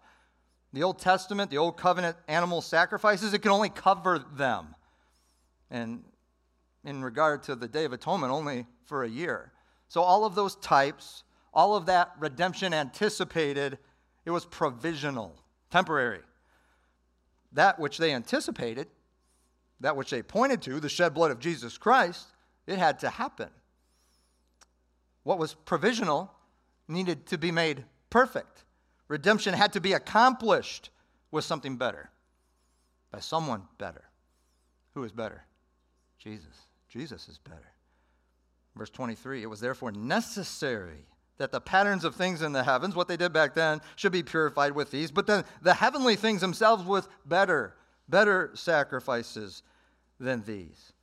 The 0.75 0.83
Old 0.83 0.99
Testament, 0.99 1.49
the 1.49 1.57
Old 1.57 1.77
Covenant 1.77 2.17
animal 2.27 2.61
sacrifices, 2.61 3.33
it 3.33 3.39
can 3.39 3.51
only 3.51 3.69
cover 3.69 4.19
them. 4.19 4.75
And 5.71 6.03
in 6.83 7.01
regard 7.01 7.43
to 7.43 7.55
the 7.55 7.69
Day 7.69 7.85
of 7.85 7.93
Atonement, 7.93 8.33
only 8.33 8.67
for 8.83 9.05
a 9.05 9.09
year. 9.09 9.53
So, 9.87 10.01
all 10.01 10.25
of 10.25 10.35
those 10.35 10.57
types, 10.57 11.23
all 11.53 11.77
of 11.77 11.85
that 11.85 12.11
redemption 12.19 12.73
anticipated, 12.73 13.77
it 14.25 14.31
was 14.31 14.43
provisional, 14.43 15.41
temporary. 15.71 16.19
That 17.53 17.79
which 17.79 17.97
they 17.97 18.11
anticipated, 18.11 18.87
that 19.79 19.95
which 19.95 20.09
they 20.09 20.23
pointed 20.23 20.61
to, 20.63 20.81
the 20.81 20.89
shed 20.89 21.13
blood 21.13 21.31
of 21.31 21.39
Jesus 21.39 21.77
Christ, 21.77 22.27
it 22.67 22.79
had 22.79 22.99
to 22.99 23.09
happen. 23.09 23.49
What 25.23 25.39
was 25.39 25.53
provisional 25.53 26.33
needed 26.89 27.27
to 27.27 27.37
be 27.37 27.51
made 27.53 27.85
perfect. 28.09 28.64
Redemption 29.07 29.53
had 29.53 29.73
to 29.73 29.81
be 29.81 29.93
accomplished 29.93 30.89
with 31.31 31.45
something 31.45 31.77
better, 31.77 32.09
by 33.11 33.19
someone 33.19 33.63
better. 33.77 34.03
Who 34.93 35.03
is 35.03 35.11
better? 35.11 35.43
Jesus. 36.17 36.67
Jesus 36.89 37.27
is 37.27 37.37
better. 37.37 37.71
Verse 38.75 38.89
23 38.89 39.43
It 39.43 39.49
was 39.49 39.59
therefore 39.59 39.91
necessary 39.91 41.05
that 41.37 41.51
the 41.51 41.59
patterns 41.59 42.05
of 42.05 42.15
things 42.15 42.41
in 42.41 42.53
the 42.53 42.63
heavens, 42.63 42.95
what 42.95 43.07
they 43.07 43.17
did 43.17 43.33
back 43.33 43.53
then, 43.53 43.81
should 43.97 44.11
be 44.11 44.23
purified 44.23 44.71
with 44.71 44.89
these, 44.89 45.11
but 45.11 45.27
then 45.27 45.43
the 45.61 45.73
heavenly 45.73 46.15
things 46.15 46.39
themselves 46.39 46.83
with 46.85 47.07
better, 47.25 47.75
better 48.07 48.51
sacrifices 48.53 49.61
than 50.19 50.43
these. 50.43 50.93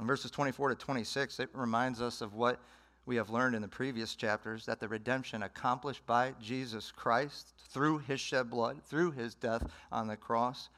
In 0.00 0.06
verses 0.06 0.30
24 0.30 0.70
to 0.70 0.74
26, 0.74 1.38
it 1.38 1.50
reminds 1.52 2.00
us 2.00 2.20
of 2.22 2.34
what 2.34 2.60
we 3.06 3.16
have 3.16 3.30
learned 3.30 3.54
in 3.54 3.62
the 3.62 3.68
previous 3.68 4.14
chapters 4.14 4.66
that 4.66 4.80
the 4.80 4.88
redemption 4.88 5.42
accomplished 5.42 6.06
by 6.06 6.34
Jesus 6.40 6.90
Christ 6.90 7.52
through 7.68 7.98
his 7.98 8.20
shed 8.20 8.50
blood, 8.50 8.82
through 8.82 9.12
his 9.12 9.34
death 9.34 9.66
on 9.92 10.08
the 10.08 10.16
cross, 10.16 10.68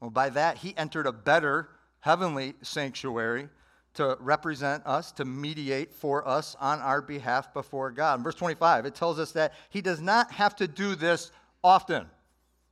well, 0.00 0.10
by 0.10 0.30
that 0.30 0.58
he 0.58 0.76
entered 0.76 1.06
a 1.06 1.12
better 1.12 1.68
heavenly 2.00 2.54
sanctuary 2.62 3.48
to 3.94 4.16
represent 4.20 4.86
us, 4.86 5.10
to 5.12 5.24
mediate 5.24 5.92
for 5.92 6.26
us 6.26 6.56
on 6.60 6.80
our 6.80 7.02
behalf 7.02 7.52
before 7.52 7.90
God. 7.90 8.20
In 8.20 8.24
verse 8.24 8.36
25, 8.36 8.86
it 8.86 8.94
tells 8.94 9.18
us 9.18 9.32
that 9.32 9.54
he 9.70 9.80
does 9.80 10.00
not 10.00 10.30
have 10.32 10.54
to 10.56 10.68
do 10.68 10.94
this 10.94 11.32
often, 11.64 12.06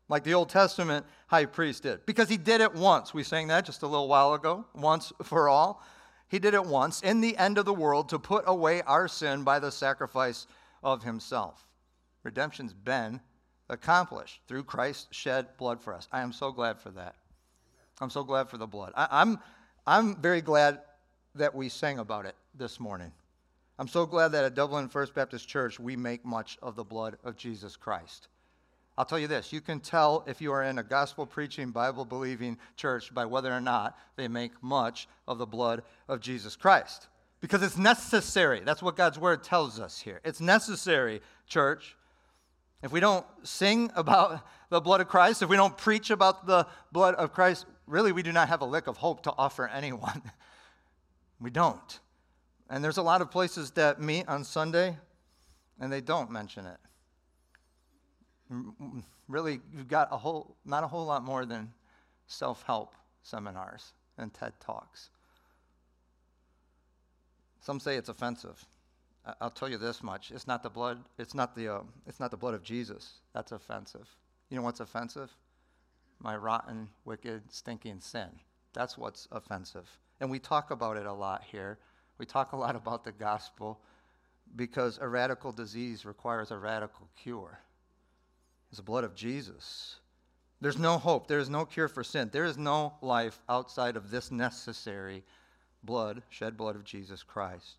like 0.08 0.22
the 0.22 0.34
Old 0.34 0.48
Testament 0.48 1.04
high 1.26 1.46
priest 1.46 1.82
did, 1.82 2.06
because 2.06 2.28
he 2.28 2.36
did 2.36 2.60
it 2.60 2.72
once. 2.74 3.12
We 3.12 3.24
sang 3.24 3.48
that 3.48 3.64
just 3.64 3.82
a 3.82 3.88
little 3.88 4.06
while 4.06 4.34
ago, 4.34 4.64
once 4.74 5.12
for 5.24 5.48
all. 5.48 5.82
He 6.28 6.38
did 6.38 6.54
it 6.54 6.64
once 6.64 7.00
in 7.02 7.20
the 7.20 7.36
end 7.36 7.58
of 7.58 7.64
the 7.64 7.74
world 7.74 8.08
to 8.08 8.18
put 8.18 8.44
away 8.46 8.82
our 8.82 9.06
sin 9.08 9.44
by 9.44 9.58
the 9.58 9.70
sacrifice 9.70 10.46
of 10.82 11.02
himself. 11.02 11.64
Redemption's 12.22 12.72
been 12.72 13.20
accomplished 13.68 14.40
through 14.48 14.64
Christ's 14.64 15.08
shed 15.12 15.56
blood 15.56 15.80
for 15.80 15.94
us. 15.94 16.08
I 16.10 16.22
am 16.22 16.32
so 16.32 16.50
glad 16.50 16.80
for 16.80 16.90
that. 16.90 17.14
I'm 18.00 18.10
so 18.10 18.24
glad 18.24 18.48
for 18.48 18.58
the 18.58 18.66
blood. 18.66 18.92
I, 18.96 19.08
I'm, 19.10 19.38
I'm 19.86 20.16
very 20.16 20.40
glad 20.40 20.80
that 21.36 21.54
we 21.54 21.68
sang 21.68 21.98
about 21.98 22.26
it 22.26 22.34
this 22.54 22.80
morning. 22.80 23.12
I'm 23.78 23.88
so 23.88 24.06
glad 24.06 24.28
that 24.28 24.44
at 24.44 24.54
Dublin 24.54 24.88
First 24.88 25.14
Baptist 25.14 25.48
Church 25.48 25.78
we 25.78 25.96
make 25.96 26.24
much 26.24 26.58
of 26.62 26.76
the 26.76 26.84
blood 26.84 27.18
of 27.24 27.36
Jesus 27.36 27.76
Christ. 27.76 28.28
I'll 28.98 29.04
tell 29.04 29.18
you 29.18 29.28
this 29.28 29.52
you 29.52 29.60
can 29.60 29.80
tell 29.80 30.24
if 30.26 30.40
you 30.40 30.52
are 30.52 30.62
in 30.62 30.78
a 30.78 30.82
gospel 30.82 31.26
preaching, 31.26 31.70
Bible 31.70 32.04
believing 32.04 32.58
church 32.76 33.12
by 33.12 33.26
whether 33.26 33.52
or 33.52 33.60
not 33.60 33.98
they 34.16 34.28
make 34.28 34.62
much 34.62 35.08
of 35.28 35.38
the 35.38 35.46
blood 35.46 35.82
of 36.08 36.20
Jesus 36.20 36.56
Christ. 36.56 37.08
Because 37.40 37.62
it's 37.62 37.76
necessary. 37.76 38.62
That's 38.64 38.82
what 38.82 38.96
God's 38.96 39.18
word 39.18 39.44
tells 39.44 39.78
us 39.78 40.00
here. 40.00 40.20
It's 40.24 40.40
necessary, 40.40 41.20
church. 41.46 41.96
If 42.82 42.92
we 42.92 43.00
don't 43.00 43.26
sing 43.42 43.90
about 43.96 44.40
the 44.70 44.80
blood 44.80 45.00
of 45.00 45.08
Christ, 45.08 45.42
if 45.42 45.48
we 45.48 45.56
don't 45.56 45.76
preach 45.76 46.10
about 46.10 46.46
the 46.46 46.66
blood 46.92 47.14
of 47.16 47.32
Christ, 47.32 47.66
really 47.86 48.12
we 48.12 48.22
do 48.22 48.32
not 48.32 48.48
have 48.48 48.62
a 48.62 48.66
lick 48.66 48.86
of 48.86 48.96
hope 48.96 49.22
to 49.24 49.34
offer 49.36 49.68
anyone. 49.72 50.22
We 51.38 51.50
don't. 51.50 52.00
And 52.70 52.82
there's 52.82 52.96
a 52.96 53.02
lot 53.02 53.20
of 53.20 53.30
places 53.30 53.70
that 53.72 54.00
meet 54.00 54.26
on 54.26 54.42
Sunday 54.42 54.96
and 55.78 55.92
they 55.92 56.00
don't 56.00 56.30
mention 56.30 56.64
it. 56.64 56.78
Really, 59.28 59.60
you've 59.74 59.88
got 59.88 60.08
a 60.12 60.16
whole, 60.16 60.56
not 60.64 60.84
a 60.84 60.86
whole 60.86 61.04
lot 61.04 61.24
more 61.24 61.44
than 61.44 61.72
self 62.26 62.62
help 62.62 62.94
seminars 63.22 63.92
and 64.18 64.32
TED 64.32 64.52
Talks. 64.60 65.10
Some 67.60 67.80
say 67.80 67.96
it's 67.96 68.08
offensive. 68.08 68.64
I'll 69.40 69.50
tell 69.50 69.68
you 69.68 69.78
this 69.78 70.02
much: 70.02 70.30
it's 70.30 70.46
not 70.46 70.62
the 70.62 70.70
blood. 70.70 71.04
It's 71.18 71.34
not 71.34 71.56
the. 71.56 71.74
Uh, 71.74 71.80
it's 72.06 72.20
not 72.20 72.30
the 72.30 72.36
blood 72.36 72.54
of 72.54 72.62
Jesus. 72.62 73.14
That's 73.34 73.52
offensive. 73.52 74.08
You 74.50 74.56
know 74.56 74.62
what's 74.62 74.80
offensive? 74.80 75.30
My 76.20 76.36
rotten, 76.36 76.88
wicked, 77.04 77.52
stinking 77.52 78.00
sin. 78.00 78.28
That's 78.72 78.96
what's 78.96 79.26
offensive. 79.32 79.98
And 80.20 80.30
we 80.30 80.38
talk 80.38 80.70
about 80.70 80.96
it 80.96 81.06
a 81.06 81.12
lot 81.12 81.42
here. 81.42 81.78
We 82.18 82.26
talk 82.26 82.52
a 82.52 82.56
lot 82.56 82.76
about 82.82 83.04
the 83.04 83.12
gospel 83.12 83.80
because 84.54 84.98
a 85.00 85.08
radical 85.08 85.50
disease 85.50 86.04
requires 86.04 86.50
a 86.50 86.58
radical 86.58 87.08
cure. 87.20 87.58
It's 88.70 88.78
the 88.78 88.82
blood 88.82 89.04
of 89.04 89.14
Jesus. 89.14 89.96
There's 90.60 90.78
no 90.78 90.98
hope. 90.98 91.28
There 91.28 91.38
is 91.38 91.50
no 91.50 91.64
cure 91.64 91.88
for 91.88 92.02
sin. 92.02 92.30
There 92.32 92.44
is 92.44 92.56
no 92.56 92.94
life 93.02 93.40
outside 93.48 93.96
of 93.96 94.10
this 94.10 94.30
necessary 94.30 95.22
blood, 95.82 96.22
shed 96.30 96.56
blood 96.56 96.76
of 96.76 96.84
Jesus 96.84 97.22
Christ. 97.22 97.76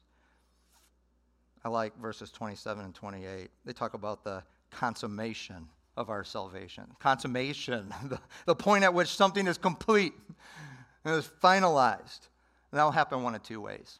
I 1.66 1.70
like 1.70 1.98
verses 2.00 2.32
27 2.32 2.86
and 2.86 2.94
28. 2.94 3.50
They 3.66 3.74
talk 3.74 3.94
about 3.94 4.24
the 4.24 4.44
consummation 4.70 5.68
of 5.98 6.10
our 6.10 6.24
salvation. 6.24 6.86
Consummation, 7.00 7.92
the, 8.06 8.20
the 8.46 8.56
point 8.56 8.84
at 8.84 8.94
which 8.94 9.10
something 9.10 9.48
is 9.48 9.58
complete 9.58 10.14
and 11.04 11.16
is 11.16 11.30
finalized. 11.44 12.30
And 12.72 12.78
that'll 12.78 12.92
happen 12.92 13.24
one 13.24 13.36
of 13.36 13.44
two 13.44 13.60
ways. 13.60 14.00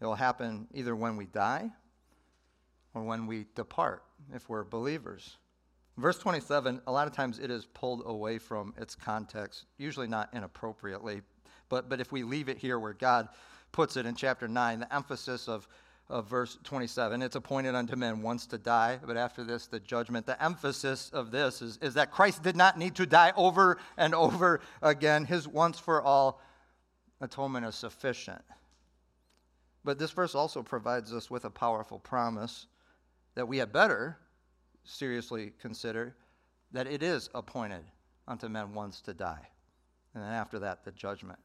It 0.00 0.06
will 0.06 0.14
happen 0.14 0.66
either 0.72 0.96
when 0.96 1.16
we 1.16 1.26
die 1.26 1.70
or 2.94 3.02
when 3.02 3.26
we 3.26 3.46
depart, 3.54 4.02
if 4.34 4.48
we're 4.48 4.64
believers. 4.64 5.36
Verse 5.98 6.18
27, 6.18 6.80
a 6.86 6.92
lot 6.92 7.06
of 7.06 7.12
times 7.12 7.38
it 7.38 7.50
is 7.50 7.66
pulled 7.66 8.02
away 8.06 8.38
from 8.38 8.72
its 8.78 8.94
context, 8.94 9.66
usually 9.76 10.06
not 10.06 10.30
inappropriately, 10.32 11.20
but, 11.68 11.88
but 11.88 12.00
if 12.00 12.12
we 12.12 12.22
leave 12.22 12.48
it 12.48 12.56
here 12.56 12.78
where 12.78 12.94
God 12.94 13.28
puts 13.72 13.96
it 13.96 14.06
in 14.06 14.14
chapter 14.14 14.48
9, 14.48 14.80
the 14.80 14.94
emphasis 14.94 15.48
of, 15.48 15.68
of 16.08 16.26
verse 16.28 16.58
27, 16.64 17.20
it's 17.20 17.36
appointed 17.36 17.74
unto 17.74 17.94
men 17.94 18.22
once 18.22 18.46
to 18.46 18.58
die, 18.58 18.98
but 19.06 19.18
after 19.18 19.44
this, 19.44 19.66
the 19.66 19.80
judgment. 19.80 20.24
The 20.24 20.42
emphasis 20.42 21.10
of 21.12 21.30
this 21.30 21.60
is, 21.60 21.78
is 21.82 21.94
that 21.94 22.10
Christ 22.10 22.42
did 22.42 22.56
not 22.56 22.78
need 22.78 22.94
to 22.96 23.06
die 23.06 23.32
over 23.36 23.78
and 23.98 24.14
over 24.14 24.60
again. 24.80 25.26
His 25.26 25.46
once 25.46 25.78
for 25.78 26.00
all 26.00 26.40
atonement 27.20 27.66
is 27.66 27.74
sufficient. 27.74 28.42
But 29.84 29.98
this 29.98 30.10
verse 30.10 30.34
also 30.34 30.62
provides 30.62 31.12
us 31.12 31.30
with 31.30 31.44
a 31.44 31.50
powerful 31.50 31.98
promise 31.98 32.66
that 33.34 33.46
we 33.46 33.58
had 33.58 33.72
better 33.72 34.18
seriously 34.84 35.52
consider 35.60 36.14
that 36.72 36.86
it 36.86 37.02
is 37.02 37.28
appointed 37.34 37.84
unto 38.26 38.48
men 38.48 38.74
once 38.74 39.00
to 39.02 39.14
die, 39.14 39.48
and 40.14 40.22
then 40.22 40.32
after 40.32 40.58
that, 40.58 40.84
the 40.84 40.92
judgment. 40.92 41.38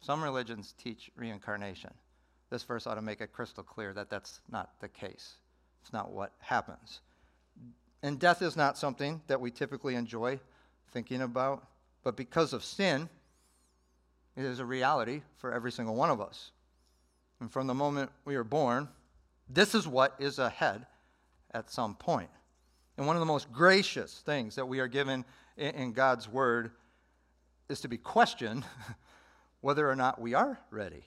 Some 0.00 0.22
religions 0.22 0.74
teach 0.78 1.10
reincarnation. 1.16 1.92
This 2.50 2.62
verse 2.62 2.86
ought 2.86 2.94
to 2.94 3.02
make 3.02 3.20
it 3.20 3.32
crystal 3.32 3.64
clear 3.64 3.92
that 3.94 4.10
that's 4.10 4.40
not 4.50 4.78
the 4.80 4.88
case. 4.88 5.36
It's 5.82 5.92
not 5.92 6.12
what 6.12 6.32
happens. 6.40 7.00
And 8.02 8.20
death 8.20 8.42
is 8.42 8.56
not 8.56 8.78
something 8.78 9.20
that 9.26 9.40
we 9.40 9.50
typically 9.50 9.94
enjoy 9.94 10.38
thinking 10.92 11.22
about, 11.22 11.66
but 12.04 12.16
because 12.16 12.52
of 12.52 12.64
sin, 12.64 13.08
it 14.36 14.44
is 14.44 14.60
a 14.60 14.64
reality 14.64 15.22
for 15.38 15.52
every 15.52 15.72
single 15.72 15.94
one 15.94 16.10
of 16.10 16.20
us. 16.20 16.52
And 17.40 17.50
from 17.50 17.66
the 17.66 17.74
moment 17.74 18.10
we 18.24 18.36
are 18.36 18.44
born, 18.44 18.88
this 19.48 19.74
is 19.74 19.88
what 19.88 20.14
is 20.18 20.38
ahead 20.38 20.86
at 21.56 21.70
some 21.70 21.94
point. 21.94 22.28
And 22.96 23.06
one 23.06 23.16
of 23.16 23.20
the 23.20 23.26
most 23.26 23.50
gracious 23.50 24.22
things 24.24 24.54
that 24.56 24.68
we 24.68 24.78
are 24.78 24.88
given 24.88 25.24
in, 25.56 25.74
in 25.74 25.92
God's 25.92 26.28
word 26.28 26.70
is 27.68 27.80
to 27.80 27.88
be 27.88 27.96
questioned 27.96 28.64
whether 29.62 29.88
or 29.88 29.96
not 29.96 30.20
we 30.20 30.34
are 30.34 30.58
ready. 30.70 31.04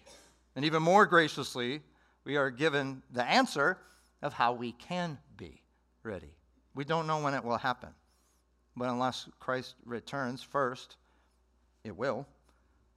And 0.55 0.65
even 0.65 0.81
more 0.81 1.05
graciously, 1.05 1.81
we 2.25 2.35
are 2.35 2.49
given 2.49 3.03
the 3.11 3.23
answer 3.23 3.77
of 4.21 4.33
how 4.33 4.53
we 4.53 4.71
can 4.71 5.19
be 5.37 5.61
ready. 6.03 6.35
We 6.73 6.83
don't 6.83 7.07
know 7.07 7.19
when 7.19 7.35
it 7.35 7.43
will 7.43 7.57
happen. 7.57 7.89
But 8.75 8.89
unless 8.89 9.27
Christ 9.39 9.75
returns 9.85 10.41
first, 10.41 10.95
it 11.83 11.95
will. 11.95 12.25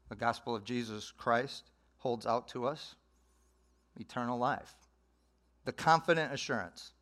The 0.09 0.17
gospel 0.17 0.57
of 0.57 0.65
Jesus 0.65 1.11
Christ 1.11 1.71
holds 1.99 2.27
out 2.27 2.49
to 2.49 2.67
us 2.67 2.95
eternal 3.99 4.39
life. 4.39 4.75
The 5.65 5.73
confident 5.73 6.33
assurance 6.33 6.93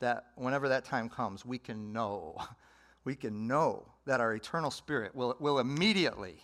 that 0.00 0.26
whenever 0.36 0.68
that 0.68 0.84
time 0.84 1.08
comes, 1.08 1.44
we 1.44 1.58
can 1.58 1.92
know, 1.92 2.36
we 3.04 3.14
can 3.14 3.46
know 3.46 3.86
that 4.06 4.20
our 4.20 4.34
eternal 4.34 4.70
spirit 4.70 5.14
will, 5.14 5.36
will 5.40 5.58
immediately 5.58 6.36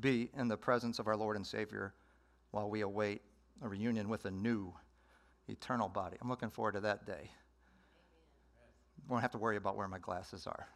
be 0.00 0.30
in 0.36 0.48
the 0.48 0.56
presence 0.56 0.98
of 0.98 1.06
our 1.06 1.16
Lord 1.16 1.36
and 1.36 1.46
Savior 1.46 1.94
while 2.50 2.68
we 2.68 2.82
await 2.82 3.22
a 3.62 3.68
reunion 3.68 4.08
with 4.08 4.24
a 4.26 4.30
new 4.30 4.72
eternal 5.48 5.88
body. 5.88 6.16
I'm 6.20 6.28
looking 6.28 6.50
forward 6.50 6.72
to 6.72 6.80
that 6.80 7.06
day. 7.06 7.30
Won't 9.08 9.22
have 9.22 9.32
to 9.32 9.38
worry 9.38 9.56
about 9.56 9.76
where 9.76 9.88
my 9.88 9.98
glasses 9.98 10.46
are. 10.46 10.66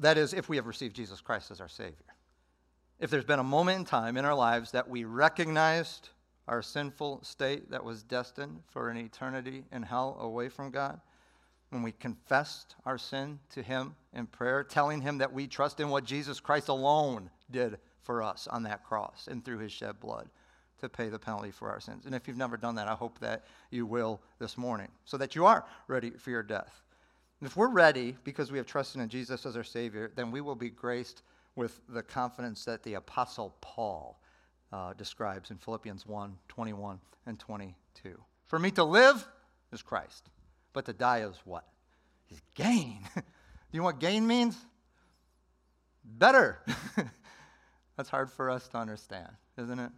That 0.00 0.18
is, 0.18 0.34
if 0.34 0.48
we 0.48 0.56
have 0.56 0.66
received 0.66 0.96
Jesus 0.96 1.20
Christ 1.20 1.50
as 1.50 1.60
our 1.60 1.68
Savior. 1.68 1.94
If 2.98 3.10
there's 3.10 3.24
been 3.24 3.38
a 3.38 3.44
moment 3.44 3.78
in 3.80 3.84
time 3.84 4.16
in 4.16 4.24
our 4.24 4.34
lives 4.34 4.72
that 4.72 4.88
we 4.88 5.04
recognized 5.04 6.10
our 6.48 6.62
sinful 6.62 7.20
state 7.22 7.70
that 7.70 7.84
was 7.84 8.02
destined 8.02 8.60
for 8.68 8.88
an 8.88 8.96
eternity 8.96 9.64
in 9.72 9.82
hell 9.82 10.16
away 10.20 10.48
from 10.48 10.70
God, 10.70 11.00
when 11.70 11.82
we 11.82 11.92
confessed 11.92 12.74
our 12.84 12.98
sin 12.98 13.38
to 13.50 13.62
Him 13.62 13.94
in 14.12 14.26
prayer, 14.26 14.62
telling 14.62 15.00
Him 15.00 15.18
that 15.18 15.32
we 15.32 15.46
trust 15.46 15.80
in 15.80 15.88
what 15.88 16.04
Jesus 16.04 16.40
Christ 16.40 16.68
alone 16.68 17.30
did 17.50 17.78
for 18.02 18.22
us 18.22 18.46
on 18.48 18.64
that 18.64 18.84
cross 18.84 19.28
and 19.30 19.44
through 19.44 19.58
His 19.58 19.72
shed 19.72 19.98
blood 20.00 20.28
to 20.80 20.88
pay 20.88 21.08
the 21.08 21.18
penalty 21.18 21.50
for 21.50 21.70
our 21.70 21.80
sins. 21.80 22.04
And 22.06 22.14
if 22.14 22.26
you've 22.26 22.36
never 22.36 22.56
done 22.56 22.74
that, 22.74 22.88
I 22.88 22.94
hope 22.94 23.18
that 23.20 23.44
you 23.70 23.86
will 23.86 24.20
this 24.38 24.58
morning 24.58 24.88
so 25.04 25.16
that 25.16 25.34
you 25.34 25.46
are 25.46 25.64
ready 25.86 26.10
for 26.10 26.30
your 26.30 26.42
death. 26.42 26.82
And 27.40 27.48
if 27.48 27.56
we're 27.56 27.68
ready 27.68 28.16
because 28.24 28.52
we 28.52 28.58
have 28.58 28.66
trusted 28.66 29.00
in 29.00 29.08
Jesus 29.08 29.46
as 29.46 29.56
our 29.56 29.64
Savior, 29.64 30.12
then 30.14 30.30
we 30.30 30.40
will 30.40 30.54
be 30.56 30.70
graced 30.70 31.22
with 31.56 31.80
the 31.88 32.02
confidence 32.02 32.64
that 32.64 32.82
the 32.82 32.94
Apostle 32.94 33.56
Paul 33.60 34.20
uh, 34.72 34.92
describes 34.94 35.50
in 35.50 35.58
Philippians 35.58 36.06
1 36.06 36.36
21 36.48 36.98
and 37.26 37.38
22. 37.38 38.18
For 38.46 38.58
me 38.58 38.70
to 38.72 38.84
live 38.84 39.26
is 39.72 39.82
Christ, 39.82 40.30
but 40.72 40.84
to 40.86 40.92
die 40.92 41.22
is 41.22 41.36
what? 41.44 41.64
Is 42.30 42.40
gain. 42.54 42.98
Do 43.14 43.22
you 43.72 43.80
know 43.80 43.84
what 43.84 44.00
gain 44.00 44.26
means? 44.26 44.56
Better. 46.04 46.58
That's 47.96 48.08
hard 48.08 48.30
for 48.30 48.50
us 48.50 48.68
to 48.68 48.78
understand, 48.78 49.30
isn't 49.58 49.78
it? 49.78 49.90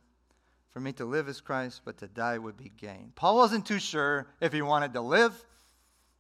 For 0.73 0.81
me 0.81 0.93
to 0.95 1.05
live 1.05 1.29
is 1.29 1.41
Christ, 1.41 1.83
but 1.85 1.99
to 1.99 2.09
die 2.09 2.39
would 2.39 2.57
be 2.57 2.73
gain. 2.77 3.13
Paul 3.15 3.37
wasn't 3.37 3.65
too 3.65 3.79
sure 3.79 4.27
if 4.41 4.53
he 4.53 4.61
wanted 4.61 4.93
to 4.95 5.01
live, 5.01 5.33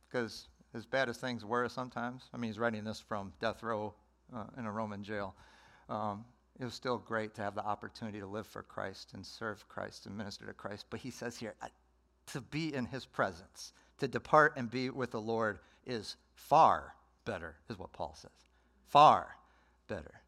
because 0.08 0.46
as 0.74 0.86
bad 0.86 1.08
as 1.08 1.16
things 1.16 1.44
were 1.44 1.68
sometimes, 1.68 2.22
I 2.32 2.36
mean, 2.36 2.50
he's 2.50 2.58
writing 2.58 2.84
this 2.84 3.00
from 3.00 3.32
death 3.40 3.62
row 3.64 3.94
uh, 4.34 4.44
in 4.56 4.66
a 4.66 4.70
Roman 4.70 5.02
jail. 5.02 5.34
Um, 5.88 6.24
it 6.58 6.64
was 6.64 6.74
still 6.74 6.98
great 6.98 7.34
to 7.34 7.42
have 7.42 7.54
the 7.54 7.64
opportunity 7.64 8.20
to 8.20 8.26
live 8.26 8.46
for 8.46 8.62
Christ 8.62 9.10
and 9.14 9.26
serve 9.26 9.68
Christ 9.68 10.06
and 10.06 10.16
minister 10.16 10.46
to 10.46 10.52
Christ. 10.52 10.86
But 10.88 11.00
he 11.00 11.10
says 11.10 11.36
here, 11.36 11.54
to 12.26 12.40
be 12.40 12.74
in 12.74 12.86
his 12.86 13.04
presence, 13.04 13.72
to 13.98 14.08
depart 14.08 14.54
and 14.56 14.70
be 14.70 14.90
with 14.90 15.10
the 15.10 15.20
Lord 15.20 15.58
is 15.86 16.16
far 16.34 16.94
better, 17.24 17.56
is 17.68 17.78
what 17.78 17.92
Paul 17.92 18.14
says. 18.16 18.30
Far 18.88 19.36
better. 19.88 20.20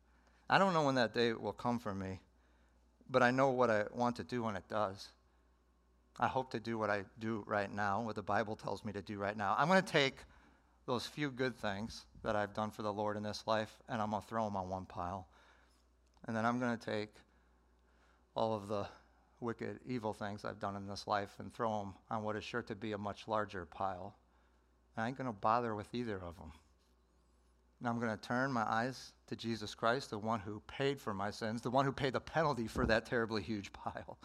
I 0.48 0.58
don't 0.58 0.74
know 0.74 0.84
when 0.84 0.96
that 0.96 1.14
day 1.14 1.32
will 1.32 1.52
come 1.52 1.78
for 1.78 1.94
me, 1.94 2.20
but 3.08 3.22
I 3.22 3.30
know 3.30 3.50
what 3.50 3.70
I 3.70 3.84
want 3.92 4.16
to 4.16 4.24
do 4.24 4.42
when 4.42 4.56
it 4.56 4.68
does. 4.68 5.08
I 6.18 6.28
hope 6.28 6.50
to 6.52 6.60
do 6.60 6.78
what 6.78 6.90
I 6.90 7.04
do 7.20 7.44
right 7.46 7.72
now, 7.72 8.00
what 8.00 8.16
the 8.16 8.22
Bible 8.22 8.56
tells 8.56 8.84
me 8.84 8.92
to 8.92 9.02
do 9.02 9.18
right 9.18 9.36
now. 9.36 9.54
I'm 9.58 9.68
going 9.68 9.82
to 9.82 9.92
take 9.92 10.16
those 10.86 11.06
few 11.06 11.30
good 11.30 11.56
things 11.56 12.04
that 12.22 12.36
I've 12.36 12.54
done 12.54 12.70
for 12.70 12.82
the 12.82 12.92
Lord 12.92 13.16
in 13.16 13.22
this 13.22 13.44
life, 13.46 13.76
and 13.88 14.00
I'm 14.00 14.10
going 14.10 14.22
to 14.22 14.28
throw 14.28 14.44
them 14.44 14.56
on 14.56 14.68
one 14.68 14.86
pile. 14.86 15.26
And 16.26 16.36
then 16.36 16.44
I'm 16.44 16.58
going 16.58 16.76
to 16.76 16.84
take 16.84 17.14
all 18.34 18.54
of 18.54 18.68
the 18.68 18.86
wicked, 19.40 19.80
evil 19.86 20.12
things 20.12 20.44
I've 20.44 20.58
done 20.58 20.76
in 20.76 20.86
this 20.86 21.06
life 21.06 21.34
and 21.38 21.52
throw 21.52 21.78
them 21.78 21.94
on 22.10 22.22
what 22.22 22.36
is 22.36 22.44
sure 22.44 22.62
to 22.62 22.74
be 22.74 22.92
a 22.92 22.98
much 22.98 23.28
larger 23.28 23.64
pile. 23.66 24.16
And 24.96 25.04
I 25.04 25.08
ain't 25.08 25.18
going 25.18 25.28
to 25.28 25.32
bother 25.32 25.74
with 25.74 25.94
either 25.94 26.16
of 26.16 26.36
them. 26.36 26.52
And 27.80 27.88
I'm 27.88 28.00
going 28.00 28.16
to 28.16 28.16
turn 28.16 28.50
my 28.50 28.62
eyes 28.62 29.12
to 29.26 29.36
Jesus 29.36 29.74
Christ, 29.74 30.10
the 30.10 30.18
one 30.18 30.40
who 30.40 30.62
paid 30.66 30.98
for 30.98 31.12
my 31.12 31.30
sins, 31.30 31.60
the 31.60 31.70
one 31.70 31.84
who 31.84 31.92
paid 31.92 32.14
the 32.14 32.20
penalty 32.20 32.66
for 32.66 32.86
that 32.86 33.04
terribly 33.04 33.42
huge 33.42 33.72
pile. 33.72 34.18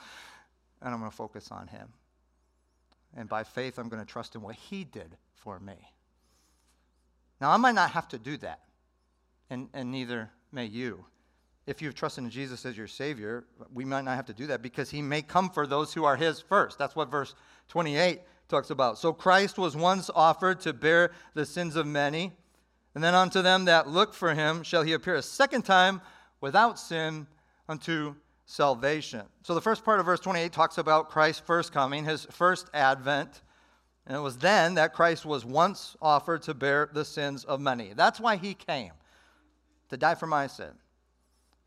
And 0.81 0.93
I'm 0.93 0.99
going 0.99 1.11
to 1.11 1.15
focus 1.15 1.51
on 1.51 1.67
him. 1.67 1.89
And 3.15 3.27
by 3.27 3.43
faith, 3.43 3.77
I'm 3.77 3.89
going 3.89 4.03
to 4.03 4.09
trust 4.09 4.35
in 4.35 4.41
what 4.41 4.55
he 4.55 4.85
did 4.85 5.17
for 5.33 5.59
me. 5.59 5.75
Now, 7.41 7.51
I 7.51 7.57
might 7.57 7.75
not 7.75 7.91
have 7.91 8.07
to 8.09 8.19
do 8.19 8.37
that, 8.37 8.61
and, 9.49 9.67
and 9.73 9.91
neither 9.91 10.29
may 10.51 10.65
you 10.65 11.05
if 11.67 11.81
you've 11.81 11.95
trusted 11.95 12.23
in 12.23 12.29
Jesus 12.29 12.65
as 12.65 12.75
your 12.75 12.87
Savior, 12.87 13.45
we 13.73 13.85
might 13.85 14.03
not 14.03 14.15
have 14.15 14.25
to 14.25 14.33
do 14.33 14.47
that 14.47 14.61
because 14.61 14.89
He 14.89 15.01
may 15.01 15.21
come 15.21 15.49
for 15.49 15.67
those 15.67 15.93
who 15.93 16.03
are 16.03 16.15
His 16.15 16.39
first. 16.41 16.77
That's 16.77 16.95
what 16.95 17.11
verse 17.11 17.35
28 17.69 18.21
talks 18.49 18.71
about. 18.71 18.97
So 18.97 19.13
Christ 19.13 19.57
was 19.57 19.75
once 19.75 20.09
offered 20.13 20.59
to 20.61 20.73
bear 20.73 21.11
the 21.33 21.45
sins 21.45 21.75
of 21.75 21.85
many, 21.85 22.33
and 22.95 23.03
then 23.03 23.13
unto 23.13 23.41
them 23.41 23.65
that 23.65 23.87
look 23.87 24.13
for 24.13 24.33
Him 24.33 24.63
shall 24.63 24.83
He 24.83 24.93
appear 24.93 25.15
a 25.15 25.21
second 25.21 25.61
time 25.63 26.01
without 26.41 26.79
sin 26.79 27.27
unto 27.69 28.15
salvation. 28.45 29.21
So 29.43 29.53
the 29.53 29.61
first 29.61 29.85
part 29.85 29.99
of 29.99 30.05
verse 30.07 30.19
28 30.19 30.51
talks 30.51 30.79
about 30.79 31.09
Christ's 31.09 31.43
first 31.45 31.71
coming, 31.71 32.05
His 32.05 32.25
first 32.31 32.69
advent. 32.73 33.41
And 34.07 34.17
it 34.17 34.19
was 34.19 34.39
then 34.39 34.73
that 34.73 34.93
Christ 34.93 35.27
was 35.27 35.45
once 35.45 35.95
offered 36.01 36.41
to 36.43 36.55
bear 36.55 36.89
the 36.91 37.05
sins 37.05 37.45
of 37.45 37.61
many. 37.61 37.93
That's 37.93 38.19
why 38.19 38.35
he 38.35 38.55
came, 38.55 38.93
to 39.89 39.95
die 39.95 40.15
for 40.15 40.25
my 40.25 40.47
sin 40.47 40.71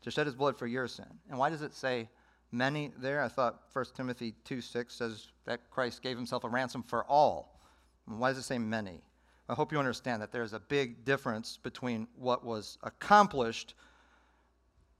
to 0.05 0.11
shed 0.11 0.27
his 0.27 0.35
blood 0.35 0.55
for 0.55 0.67
your 0.67 0.87
sin. 0.87 1.07
And 1.29 1.39
why 1.39 1.49
does 1.49 1.63
it 1.63 1.73
say 1.73 2.07
many 2.51 2.91
there? 2.99 3.23
I 3.23 3.27
thought 3.27 3.61
1 3.73 3.85
Timothy 3.95 4.35
2 4.45 4.61
6 4.61 4.93
says 4.93 5.27
that 5.45 5.71
Christ 5.71 6.03
gave 6.03 6.15
himself 6.15 6.43
a 6.43 6.47
ransom 6.47 6.83
for 6.83 7.03
all. 7.05 7.59
And 8.07 8.19
why 8.19 8.29
does 8.29 8.37
it 8.37 8.43
say 8.43 8.59
many? 8.59 9.01
I 9.49 9.55
hope 9.55 9.71
you 9.71 9.79
understand 9.79 10.21
that 10.21 10.31
there's 10.31 10.53
a 10.53 10.59
big 10.59 11.05
difference 11.05 11.57
between 11.57 12.07
what 12.15 12.45
was 12.45 12.77
accomplished 12.83 13.73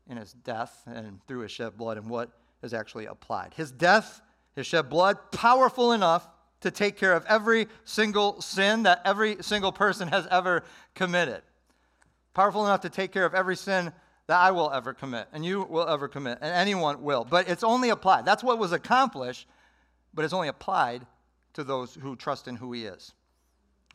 in 0.09 0.17
his 0.17 0.33
death 0.33 0.81
and 0.87 1.23
through 1.27 1.41
his 1.41 1.51
shed 1.51 1.77
blood 1.77 1.97
and 1.97 2.09
what 2.09 2.31
is 2.63 2.73
actually 2.73 3.05
applied. 3.05 3.53
His 3.53 3.71
death, 3.71 4.21
his 4.55 4.65
shed 4.65 4.89
blood, 4.89 5.19
powerful 5.31 5.91
enough 5.91 6.27
to 6.61 6.71
take 6.71 6.97
care 6.97 7.13
of 7.13 7.23
every 7.27 7.67
single 7.83 8.41
sin 8.41 8.83
that 8.83 9.01
every 9.05 9.37
single 9.41 9.71
person 9.71 10.07
has 10.07 10.25
ever 10.31 10.63
committed. 10.95 11.43
Powerful 12.33 12.65
enough 12.65 12.81
to 12.81 12.89
take 12.89 13.11
care 13.11 13.25
of 13.25 13.35
every 13.35 13.55
sin 13.55 13.93
that 14.27 14.39
I 14.39 14.51
will 14.51 14.71
ever 14.71 14.93
commit, 14.93 15.27
and 15.33 15.45
you 15.45 15.63
will 15.63 15.87
ever 15.87 16.07
commit, 16.07 16.39
and 16.41 16.53
anyone 16.53 17.03
will. 17.03 17.23
But 17.23 17.47
it's 17.47 17.63
only 17.63 17.89
applied. 17.89 18.25
That's 18.25 18.43
what 18.43 18.57
was 18.57 18.71
accomplished, 18.71 19.47
but 20.13 20.25
it's 20.25 20.33
only 20.33 20.47
applied 20.47 21.05
to 21.53 21.63
those 21.63 21.95
who 21.95 22.15
trust 22.15 22.47
in 22.47 22.55
who 22.55 22.71
He 22.73 22.85
is 22.85 23.13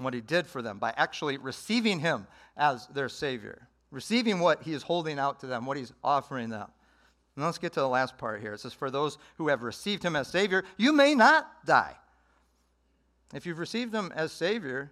what 0.02 0.14
He 0.14 0.20
did 0.20 0.46
for 0.46 0.62
them 0.62 0.78
by 0.78 0.92
actually 0.96 1.36
receiving 1.38 2.00
Him 2.00 2.26
as 2.56 2.86
their 2.88 3.08
Savior, 3.08 3.68
receiving 3.90 4.40
what 4.40 4.62
He 4.62 4.72
is 4.72 4.82
holding 4.82 5.18
out 5.18 5.40
to 5.40 5.46
them, 5.46 5.66
what 5.66 5.76
He's 5.76 5.92
offering 6.02 6.50
them. 6.50 6.68
And 7.36 7.44
let's 7.44 7.58
get 7.58 7.72
to 7.74 7.80
the 7.80 7.88
last 7.88 8.18
part 8.18 8.40
here. 8.40 8.54
It 8.54 8.60
says, 8.60 8.72
For 8.72 8.90
those 8.90 9.18
who 9.36 9.48
have 9.48 9.62
received 9.62 10.02
Him 10.02 10.16
as 10.16 10.28
Savior, 10.28 10.64
you 10.76 10.92
may 10.92 11.14
not 11.14 11.46
die. 11.64 11.96
If 13.34 13.46
you've 13.46 13.58
received 13.58 13.94
Him 13.94 14.12
as 14.14 14.32
Savior, 14.32 14.90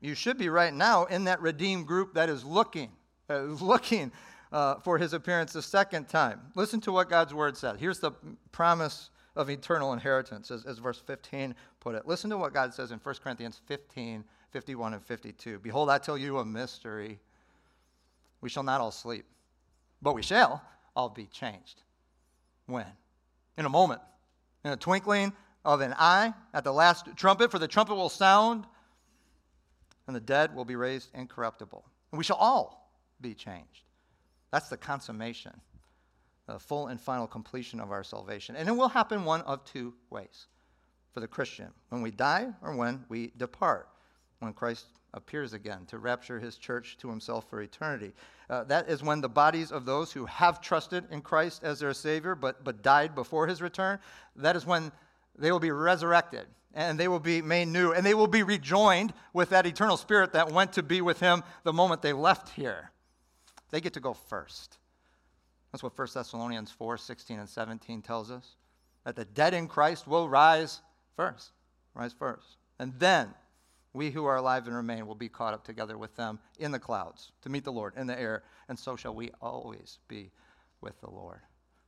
you 0.00 0.14
should 0.14 0.38
be 0.38 0.48
right 0.48 0.72
now 0.72 1.04
in 1.04 1.24
that 1.24 1.42
redeemed 1.42 1.86
group 1.86 2.14
that 2.14 2.28
is 2.28 2.44
looking, 2.44 2.90
that 3.28 3.42
is 3.42 3.60
looking 3.60 4.12
uh, 4.52 4.76
for 4.76 4.98
his 4.98 5.12
appearance 5.12 5.52
the 5.52 5.62
second 5.62 6.08
time. 6.08 6.40
Listen 6.54 6.80
to 6.82 6.92
what 6.92 7.08
God's 7.08 7.34
word 7.34 7.56
says. 7.56 7.78
Here's 7.78 8.00
the 8.00 8.12
promise 8.52 9.10
of 9.36 9.48
eternal 9.48 9.92
inheritance, 9.92 10.50
as, 10.50 10.64
as 10.64 10.78
verse 10.78 11.00
15 11.00 11.54
put 11.78 11.94
it. 11.94 12.06
Listen 12.06 12.30
to 12.30 12.36
what 12.36 12.52
God 12.52 12.74
says 12.74 12.90
in 12.90 12.98
1 12.98 13.14
Corinthians 13.22 13.60
15 13.66 14.24
51 14.50 14.94
and 14.94 15.04
52. 15.04 15.60
Behold, 15.60 15.88
I 15.88 15.98
tell 15.98 16.18
you 16.18 16.38
a 16.38 16.44
mystery. 16.44 17.20
We 18.40 18.48
shall 18.48 18.64
not 18.64 18.80
all 18.80 18.90
sleep, 18.90 19.24
but 20.02 20.14
we 20.14 20.22
shall 20.22 20.62
all 20.96 21.08
be 21.08 21.26
changed. 21.26 21.82
When? 22.66 22.86
In 23.56 23.66
a 23.66 23.68
moment, 23.68 24.00
in 24.64 24.72
a 24.72 24.76
twinkling 24.76 25.32
of 25.64 25.80
an 25.82 25.94
eye, 25.96 26.32
at 26.52 26.64
the 26.64 26.72
last 26.72 27.06
trumpet, 27.16 27.50
for 27.50 27.58
the 27.58 27.68
trumpet 27.68 27.94
will 27.94 28.08
sound, 28.08 28.66
and 30.06 30.16
the 30.16 30.20
dead 30.20 30.54
will 30.54 30.64
be 30.64 30.76
raised 30.76 31.10
incorruptible. 31.14 31.84
And 32.10 32.18
we 32.18 32.24
shall 32.24 32.36
all 32.36 32.90
be 33.20 33.34
changed. 33.34 33.84
That's 34.50 34.68
the 34.68 34.76
consummation, 34.76 35.60
the 36.46 36.58
full 36.58 36.88
and 36.88 37.00
final 37.00 37.26
completion 37.26 37.80
of 37.80 37.90
our 37.90 38.04
salvation. 38.04 38.56
And 38.56 38.68
it 38.68 38.72
will 38.72 38.88
happen 38.88 39.24
one 39.24 39.42
of 39.42 39.64
two 39.64 39.94
ways 40.10 40.46
for 41.12 41.20
the 41.20 41.28
Christian 41.28 41.68
when 41.88 42.02
we 42.02 42.10
die 42.10 42.48
or 42.62 42.74
when 42.76 43.04
we 43.08 43.32
depart. 43.36 43.88
when 44.40 44.54
Christ 44.54 44.86
appears 45.12 45.52
again 45.52 45.84
to 45.86 45.98
rapture 45.98 46.38
his 46.38 46.56
church 46.56 46.96
to 46.98 47.08
himself 47.08 47.48
for 47.48 47.60
eternity. 47.60 48.12
Uh, 48.48 48.64
that 48.64 48.88
is 48.88 49.02
when 49.02 49.20
the 49.20 49.28
bodies 49.28 49.72
of 49.72 49.84
those 49.84 50.12
who 50.12 50.24
have 50.26 50.60
trusted 50.60 51.04
in 51.10 51.20
Christ 51.20 51.62
as 51.64 51.80
their 51.80 51.92
Savior 51.92 52.34
but, 52.34 52.64
but 52.64 52.82
died 52.82 53.14
before 53.14 53.46
his 53.46 53.60
return, 53.60 53.98
that 54.36 54.56
is 54.56 54.66
when 54.66 54.92
they 55.36 55.52
will 55.52 55.60
be 55.60 55.70
resurrected 55.70 56.46
and 56.74 56.98
they 56.98 57.08
will 57.08 57.20
be 57.20 57.42
made 57.42 57.68
new 57.68 57.92
and 57.92 58.06
they 58.06 58.14
will 58.14 58.26
be 58.26 58.42
rejoined 58.42 59.12
with 59.32 59.50
that 59.50 59.66
eternal 59.66 59.96
spirit 59.96 60.32
that 60.32 60.52
went 60.52 60.72
to 60.72 60.82
be 60.82 61.00
with 61.00 61.20
him 61.20 61.42
the 61.64 61.72
moment 61.72 62.02
they 62.02 62.12
left 62.12 62.50
here. 62.50 62.90
They 63.70 63.80
get 63.80 63.94
to 63.94 64.00
go 64.00 64.14
first. 64.14 64.78
That's 65.72 65.82
what 65.82 65.96
1 65.96 66.08
Thessalonians 66.14 66.70
4 66.70 66.98
16 66.98 67.38
and 67.38 67.48
17 67.48 68.02
tells 68.02 68.30
us. 68.30 68.56
That 69.04 69.16
the 69.16 69.24
dead 69.24 69.54
in 69.54 69.68
Christ 69.68 70.06
will 70.06 70.28
rise 70.28 70.80
first. 71.16 71.52
Rise 71.94 72.12
first. 72.12 72.56
And 72.78 72.92
then 72.98 73.34
we 73.92 74.10
who 74.10 74.24
are 74.24 74.36
alive 74.36 74.66
and 74.66 74.76
remain 74.76 75.06
will 75.06 75.14
be 75.14 75.28
caught 75.28 75.54
up 75.54 75.64
together 75.64 75.98
with 75.98 76.14
them 76.16 76.38
in 76.58 76.70
the 76.70 76.78
clouds 76.78 77.32
to 77.42 77.48
meet 77.48 77.64
the 77.64 77.72
Lord 77.72 77.94
in 77.96 78.06
the 78.06 78.18
air, 78.18 78.44
and 78.68 78.78
so 78.78 78.94
shall 78.94 79.14
we 79.14 79.30
always 79.40 79.98
be 80.06 80.30
with 80.80 81.00
the 81.00 81.10
Lord. 81.10 81.40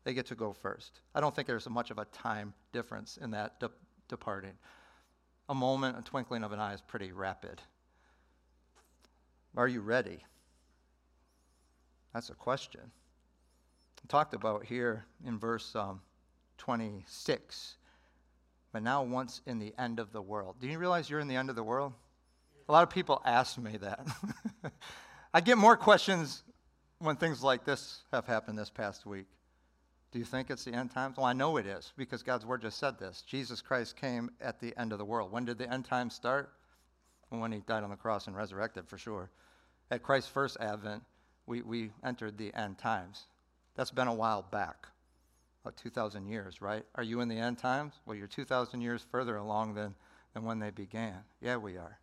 They 0.04 0.14
get 0.14 0.26
to 0.26 0.34
go 0.34 0.52
first. 0.52 1.00
I 1.14 1.20
don't 1.20 1.34
think 1.34 1.46
there's 1.46 1.68
much 1.68 1.90
of 1.90 1.98
a 1.98 2.04
time 2.06 2.54
difference 2.72 3.18
in 3.18 3.30
that 3.32 3.60
de- 3.60 3.70
departing. 4.08 4.54
A 5.48 5.54
moment, 5.54 5.98
a 5.98 6.02
twinkling 6.02 6.42
of 6.42 6.52
an 6.52 6.58
eye 6.58 6.74
is 6.74 6.80
pretty 6.80 7.12
rapid. 7.12 7.62
Are 9.56 9.68
you 9.68 9.80
ready? 9.80 10.24
That's 12.12 12.30
a 12.30 12.34
question. 12.34 12.92
Talked 14.08 14.34
about 14.34 14.64
here 14.64 15.04
in 15.24 15.38
verse 15.38 15.76
um, 15.76 16.00
26 16.58 17.76
but 18.72 18.82
now 18.82 19.02
once 19.02 19.42
in 19.46 19.58
the 19.58 19.74
end 19.78 20.00
of 20.00 20.12
the 20.12 20.22
world. 20.22 20.56
Do 20.58 20.66
you 20.66 20.78
realize 20.78 21.08
you're 21.08 21.20
in 21.20 21.28
the 21.28 21.36
end 21.36 21.50
of 21.50 21.56
the 21.56 21.62
world? 21.62 21.92
A 22.68 22.72
lot 22.72 22.82
of 22.82 22.90
people 22.90 23.20
ask 23.24 23.58
me 23.58 23.76
that. 23.76 24.06
I 25.34 25.40
get 25.40 25.58
more 25.58 25.76
questions 25.76 26.42
when 26.98 27.16
things 27.16 27.42
like 27.42 27.64
this 27.64 28.02
have 28.12 28.26
happened 28.26 28.58
this 28.58 28.70
past 28.70 29.04
week. 29.04 29.26
Do 30.10 30.18
you 30.18 30.24
think 30.24 30.50
it's 30.50 30.64
the 30.64 30.72
end 30.72 30.90
times? 30.90 31.16
Well, 31.16 31.26
I 31.26 31.32
know 31.32 31.56
it 31.58 31.66
is 31.66 31.92
because 31.96 32.22
God's 32.22 32.46
word 32.46 32.62
just 32.62 32.78
said 32.78 32.98
this. 32.98 33.22
Jesus 33.26 33.60
Christ 33.60 33.96
came 33.96 34.30
at 34.40 34.60
the 34.60 34.74
end 34.78 34.92
of 34.92 34.98
the 34.98 35.04
world. 35.04 35.32
When 35.32 35.44
did 35.44 35.58
the 35.58 35.70
end 35.70 35.84
times 35.84 36.14
start? 36.14 36.52
when 37.30 37.50
he 37.50 37.60
died 37.60 37.82
on 37.82 37.88
the 37.88 37.96
cross 37.96 38.26
and 38.26 38.36
resurrected, 38.36 38.86
for 38.86 38.98
sure. 38.98 39.30
At 39.90 40.02
Christ's 40.02 40.28
first 40.28 40.58
advent, 40.60 41.02
we, 41.46 41.62
we 41.62 41.90
entered 42.04 42.38
the 42.38 42.52
end 42.54 42.78
times. 42.78 43.26
That's 43.74 43.90
been 43.90 44.08
a 44.08 44.14
while 44.14 44.42
back 44.42 44.86
about 45.62 45.76
2,000 45.76 46.26
years, 46.26 46.60
right? 46.60 46.84
Are 46.96 47.02
you 47.02 47.20
in 47.20 47.28
the 47.28 47.38
end 47.38 47.58
times? 47.58 47.94
Well, 48.04 48.16
you're 48.16 48.26
2,000 48.26 48.80
years 48.80 49.04
further 49.10 49.36
along 49.36 49.74
than, 49.74 49.94
than 50.34 50.44
when 50.44 50.58
they 50.58 50.70
began. 50.70 51.18
Yeah, 51.40 51.56
we 51.56 51.76
are. 51.76 51.98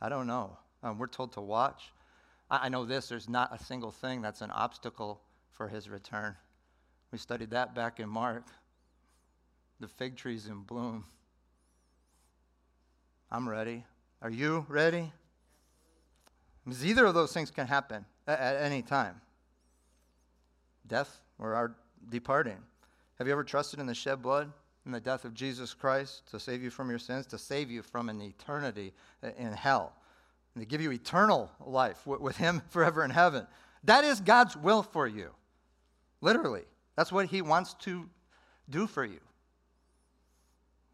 I 0.00 0.08
don't 0.08 0.26
know. 0.26 0.56
Um, 0.82 0.98
we're 0.98 1.08
told 1.08 1.32
to 1.32 1.40
watch. 1.40 1.92
I, 2.50 2.66
I 2.66 2.68
know 2.68 2.84
this 2.84 3.08
there's 3.08 3.28
not 3.28 3.52
a 3.52 3.62
single 3.62 3.90
thing 3.90 4.22
that's 4.22 4.42
an 4.42 4.52
obstacle 4.52 5.20
for 5.50 5.68
his 5.68 5.88
return. 5.88 6.36
We 7.10 7.18
studied 7.18 7.50
that 7.50 7.74
back 7.74 7.98
in 7.98 8.08
Mark. 8.08 8.44
The 9.80 9.88
fig 9.88 10.16
trees 10.16 10.46
in 10.46 10.60
bloom. 10.62 11.04
I'm 13.30 13.48
ready. 13.48 13.84
Are 14.22 14.30
you 14.30 14.66
ready? 14.68 15.12
Because 16.64 16.84
either 16.84 17.06
of 17.06 17.14
those 17.14 17.32
things 17.32 17.50
can 17.50 17.66
happen 17.66 18.04
at, 18.28 18.56
any 18.56 18.82
time 18.82 19.20
death 20.86 21.20
or 21.38 21.54
our 21.54 21.74
departing. 22.08 22.56
Have 23.18 23.26
you 23.26 23.32
ever 23.32 23.44
trusted 23.44 23.80
in 23.80 23.86
the 23.86 23.94
shed 23.94 24.22
blood 24.22 24.50
and 24.84 24.94
the 24.94 25.00
death 25.00 25.24
of 25.24 25.34
Jesus 25.34 25.74
Christ 25.74 26.30
to 26.30 26.40
save 26.40 26.62
you 26.62 26.70
from 26.70 26.88
your 26.88 26.98
sins, 26.98 27.26
to 27.26 27.38
save 27.38 27.70
you 27.70 27.82
from 27.82 28.08
an 28.08 28.22
eternity 28.22 28.94
uh, 29.22 29.30
in 29.36 29.52
hell, 29.52 29.92
and 30.54 30.62
to 30.62 30.66
give 30.66 30.80
you 30.80 30.92
eternal 30.92 31.50
life 31.64 32.06
with 32.06 32.36
Him 32.36 32.62
forever 32.70 33.04
in 33.04 33.10
heaven? 33.10 33.46
That 33.84 34.04
is 34.04 34.20
God's 34.20 34.56
will 34.56 34.82
for 34.82 35.06
you. 35.06 35.30
Literally. 36.20 36.64
That's 36.96 37.12
what 37.12 37.26
He 37.26 37.42
wants 37.42 37.74
to 37.80 38.08
do 38.70 38.86
for 38.86 39.04
you. 39.04 39.20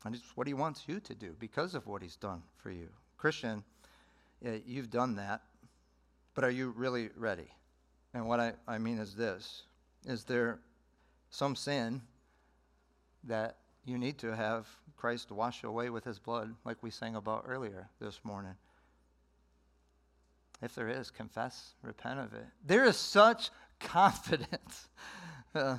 And 0.05 0.15
it's 0.15 0.37
what 0.37 0.47
He 0.47 0.55
wants 0.55 0.85
you 0.87 1.01
to 1.01 1.15
do 1.15 1.35
because 1.39 1.75
of 1.75 1.87
what 1.87 2.03
He's 2.03 2.17
done 2.17 2.43
for 2.57 2.71
you. 2.71 2.89
Christian, 3.17 3.63
uh, 4.47 4.51
you've 4.67 4.91
done 4.91 5.17
that, 5.17 5.43
but 6.35 6.45
are 6.45 6.51
you 6.51 6.75
really 6.77 7.11
ready? 7.17 7.49
And 8.13 8.27
what 8.29 8.41
I, 8.41 8.53
I 8.67 8.79
mean 8.79 8.99
is 8.99 9.15
this 9.15 9.63
is 10.07 10.25
there 10.25 10.61
some 11.31 11.57
sin 11.57 12.03
that 13.25 13.57
you 13.85 13.99
need 13.99 14.19
to 14.19 14.35
have 14.35 14.67
Christ 14.97 15.31
wash 15.31 15.65
away 15.65 15.91
with 15.91 16.05
his 16.05 16.19
blood, 16.19 16.55
like 16.65 16.83
we 16.83 16.91
sang 16.91 17.17
about 17.17 17.45
earlier 17.47 17.89
this 18.01 18.21
morning. 18.25 18.55
If 20.63 20.75
there 20.75 20.89
is, 20.89 21.11
confess, 21.11 21.75
repent 21.83 22.21
of 22.21 22.33
it. 22.33 22.47
There 22.65 22.85
is 22.85 22.97
such 22.97 23.51
confidence 23.81 24.89
uh, 25.55 25.79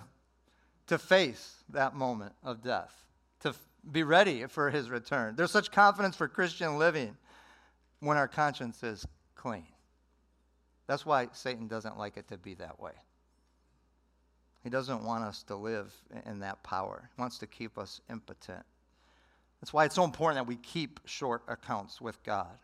to 0.87 0.97
face 0.97 1.55
that 1.69 1.95
moment 1.95 2.33
of 2.43 2.61
death, 2.61 2.93
to 3.41 3.49
f- 3.49 3.59
be 3.91 4.03
ready 4.03 4.45
for 4.45 4.69
his 4.69 4.89
return. 4.89 5.35
There's 5.35 5.51
such 5.51 5.71
confidence 5.71 6.15
for 6.15 6.27
Christian 6.27 6.77
living 6.77 7.15
when 7.99 8.17
our 8.17 8.27
conscience 8.27 8.83
is 8.83 9.07
clean. 9.35 9.65
That's 10.87 11.05
why 11.05 11.27
Satan 11.31 11.67
doesn't 11.67 11.97
like 11.97 12.17
it 12.17 12.27
to 12.29 12.37
be 12.37 12.53
that 12.55 12.79
way. 12.79 12.91
He 14.63 14.69
doesn't 14.69 15.03
want 15.03 15.23
us 15.23 15.43
to 15.43 15.55
live 15.55 15.93
in 16.25 16.39
that 16.39 16.63
power. 16.63 17.09
He 17.15 17.21
wants 17.21 17.37
to 17.39 17.47
keep 17.47 17.77
us 17.77 18.01
impotent. 18.09 18.63
That's 19.61 19.73
why 19.73 19.85
it's 19.85 19.95
so 19.95 20.03
important 20.03 20.37
that 20.37 20.47
we 20.47 20.57
keep 20.57 20.99
short 21.05 21.43
accounts 21.47 22.01
with 22.01 22.21
God. 22.23 22.57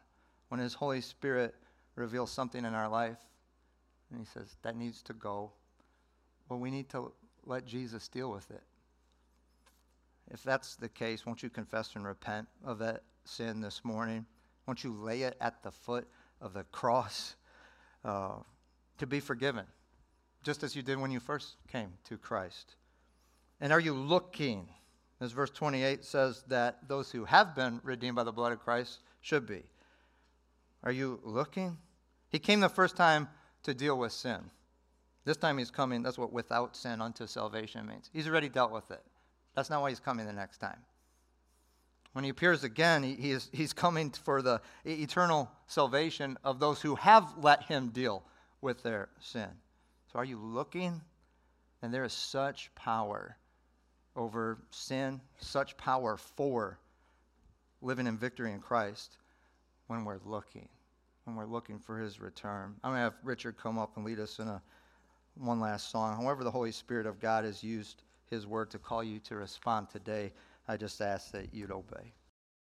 When 0.49 0.59
His 0.59 0.73
Holy 0.73 1.01
Spirit 1.01 1.55
reveals 1.95 2.31
something 2.31 2.65
in 2.65 2.73
our 2.73 2.89
life, 2.89 3.19
and 4.09 4.19
He 4.19 4.25
says, 4.25 4.57
that 4.63 4.75
needs 4.75 5.01
to 5.03 5.13
go, 5.13 5.51
well, 6.49 6.59
we 6.59 6.71
need 6.71 6.89
to 6.89 7.11
let 7.45 7.65
Jesus 7.65 8.07
deal 8.07 8.31
with 8.31 8.49
it. 8.51 8.61
If 10.31 10.43
that's 10.43 10.75
the 10.75 10.89
case, 10.89 11.25
won't 11.25 11.43
you 11.43 11.49
confess 11.49 11.95
and 11.95 12.05
repent 12.05 12.47
of 12.63 12.79
that 12.79 13.03
sin 13.25 13.61
this 13.61 13.83
morning? 13.83 14.25
Won't 14.65 14.83
you 14.83 14.93
lay 14.93 15.21
it 15.23 15.37
at 15.41 15.61
the 15.63 15.71
foot 15.71 16.07
of 16.39 16.53
the 16.53 16.63
cross 16.65 17.35
uh, 18.03 18.35
to 18.97 19.07
be 19.07 19.19
forgiven? 19.19 19.65
just 20.43 20.63
as 20.63 20.75
you 20.75 20.81
did 20.81 20.97
when 20.97 21.11
you 21.11 21.19
first 21.19 21.55
came 21.71 21.93
to 22.05 22.17
Christ? 22.17 22.75
And 23.59 23.71
are 23.71 23.79
you 23.79 23.93
looking, 23.93 24.67
as 25.19 25.31
verse 25.31 25.51
28 25.51 26.03
says, 26.03 26.43
that 26.47 26.87
those 26.87 27.11
who 27.11 27.25
have 27.25 27.55
been 27.55 27.79
redeemed 27.83 28.15
by 28.15 28.23
the 28.23 28.31
blood 28.31 28.51
of 28.51 28.59
Christ 28.59 28.99
should 29.21 29.45
be? 29.45 29.63
Are 30.83 30.91
you 30.91 31.19
looking? 31.23 31.77
He 32.29 32.39
came 32.39 32.59
the 32.59 32.69
first 32.69 32.95
time 32.95 33.29
to 33.63 33.73
deal 33.73 33.97
with 33.97 34.11
sin. 34.11 34.39
This 35.25 35.37
time 35.37 35.59
he's 35.59 35.69
coming, 35.69 36.01
that's 36.01 36.17
what 36.17 36.33
without 36.33 36.75
sin 36.75 37.01
unto 37.01 37.27
salvation 37.27 37.85
means. 37.85 38.09
He's 38.11 38.27
already 38.27 38.49
dealt 38.49 38.71
with 38.71 38.89
it. 38.89 39.03
That's 39.55 39.69
not 39.69 39.81
why 39.81 39.89
he's 39.89 39.99
coming 39.99 40.25
the 40.25 40.33
next 40.33 40.57
time. 40.57 40.79
When 42.13 42.23
he 42.23 42.29
appears 42.29 42.63
again, 42.63 43.03
he, 43.03 43.13
he 43.15 43.31
is, 43.31 43.49
he's 43.53 43.73
coming 43.73 44.11
for 44.11 44.41
the 44.41 44.61
eternal 44.85 45.49
salvation 45.67 46.37
of 46.43 46.59
those 46.59 46.81
who 46.81 46.95
have 46.95 47.33
let 47.37 47.63
him 47.63 47.89
deal 47.89 48.23
with 48.59 48.83
their 48.83 49.09
sin. 49.19 49.49
So, 50.11 50.19
are 50.19 50.25
you 50.25 50.37
looking? 50.37 51.01
And 51.81 51.93
there 51.93 52.03
is 52.03 52.13
such 52.13 52.73
power 52.75 53.37
over 54.15 54.59
sin, 54.69 55.21
such 55.39 55.77
power 55.77 56.17
for 56.17 56.77
living 57.81 58.07
in 58.07 58.17
victory 58.17 58.51
in 58.51 58.59
Christ 58.59 59.17
when 59.87 60.05
we're 60.05 60.19
looking, 60.25 60.67
when 61.23 61.35
we're 61.35 61.45
looking 61.45 61.79
for 61.79 61.97
his 61.97 62.19
return. 62.19 62.75
I'm 62.83 62.91
going 62.91 62.99
to 62.99 63.03
have 63.03 63.15
Richard 63.23 63.57
come 63.57 63.79
up 63.79 63.95
and 63.95 64.05
lead 64.05 64.19
us 64.19 64.39
in 64.39 64.47
a 64.47 64.61
one 65.35 65.59
last 65.59 65.89
song. 65.89 66.21
However, 66.21 66.43
the 66.43 66.51
Holy 66.51 66.71
Spirit 66.71 67.05
of 67.05 67.19
God 67.19 67.45
has 67.45 67.63
used 67.63 68.03
his 68.29 68.45
word 68.45 68.69
to 68.71 68.79
call 68.79 69.03
you 69.03 69.19
to 69.19 69.35
respond 69.35 69.89
today, 69.89 70.31
I 70.71 70.77
just 70.77 71.01
ask 71.01 71.31
that 71.31 71.53
you'd 71.53 71.69
obey. 71.69 72.13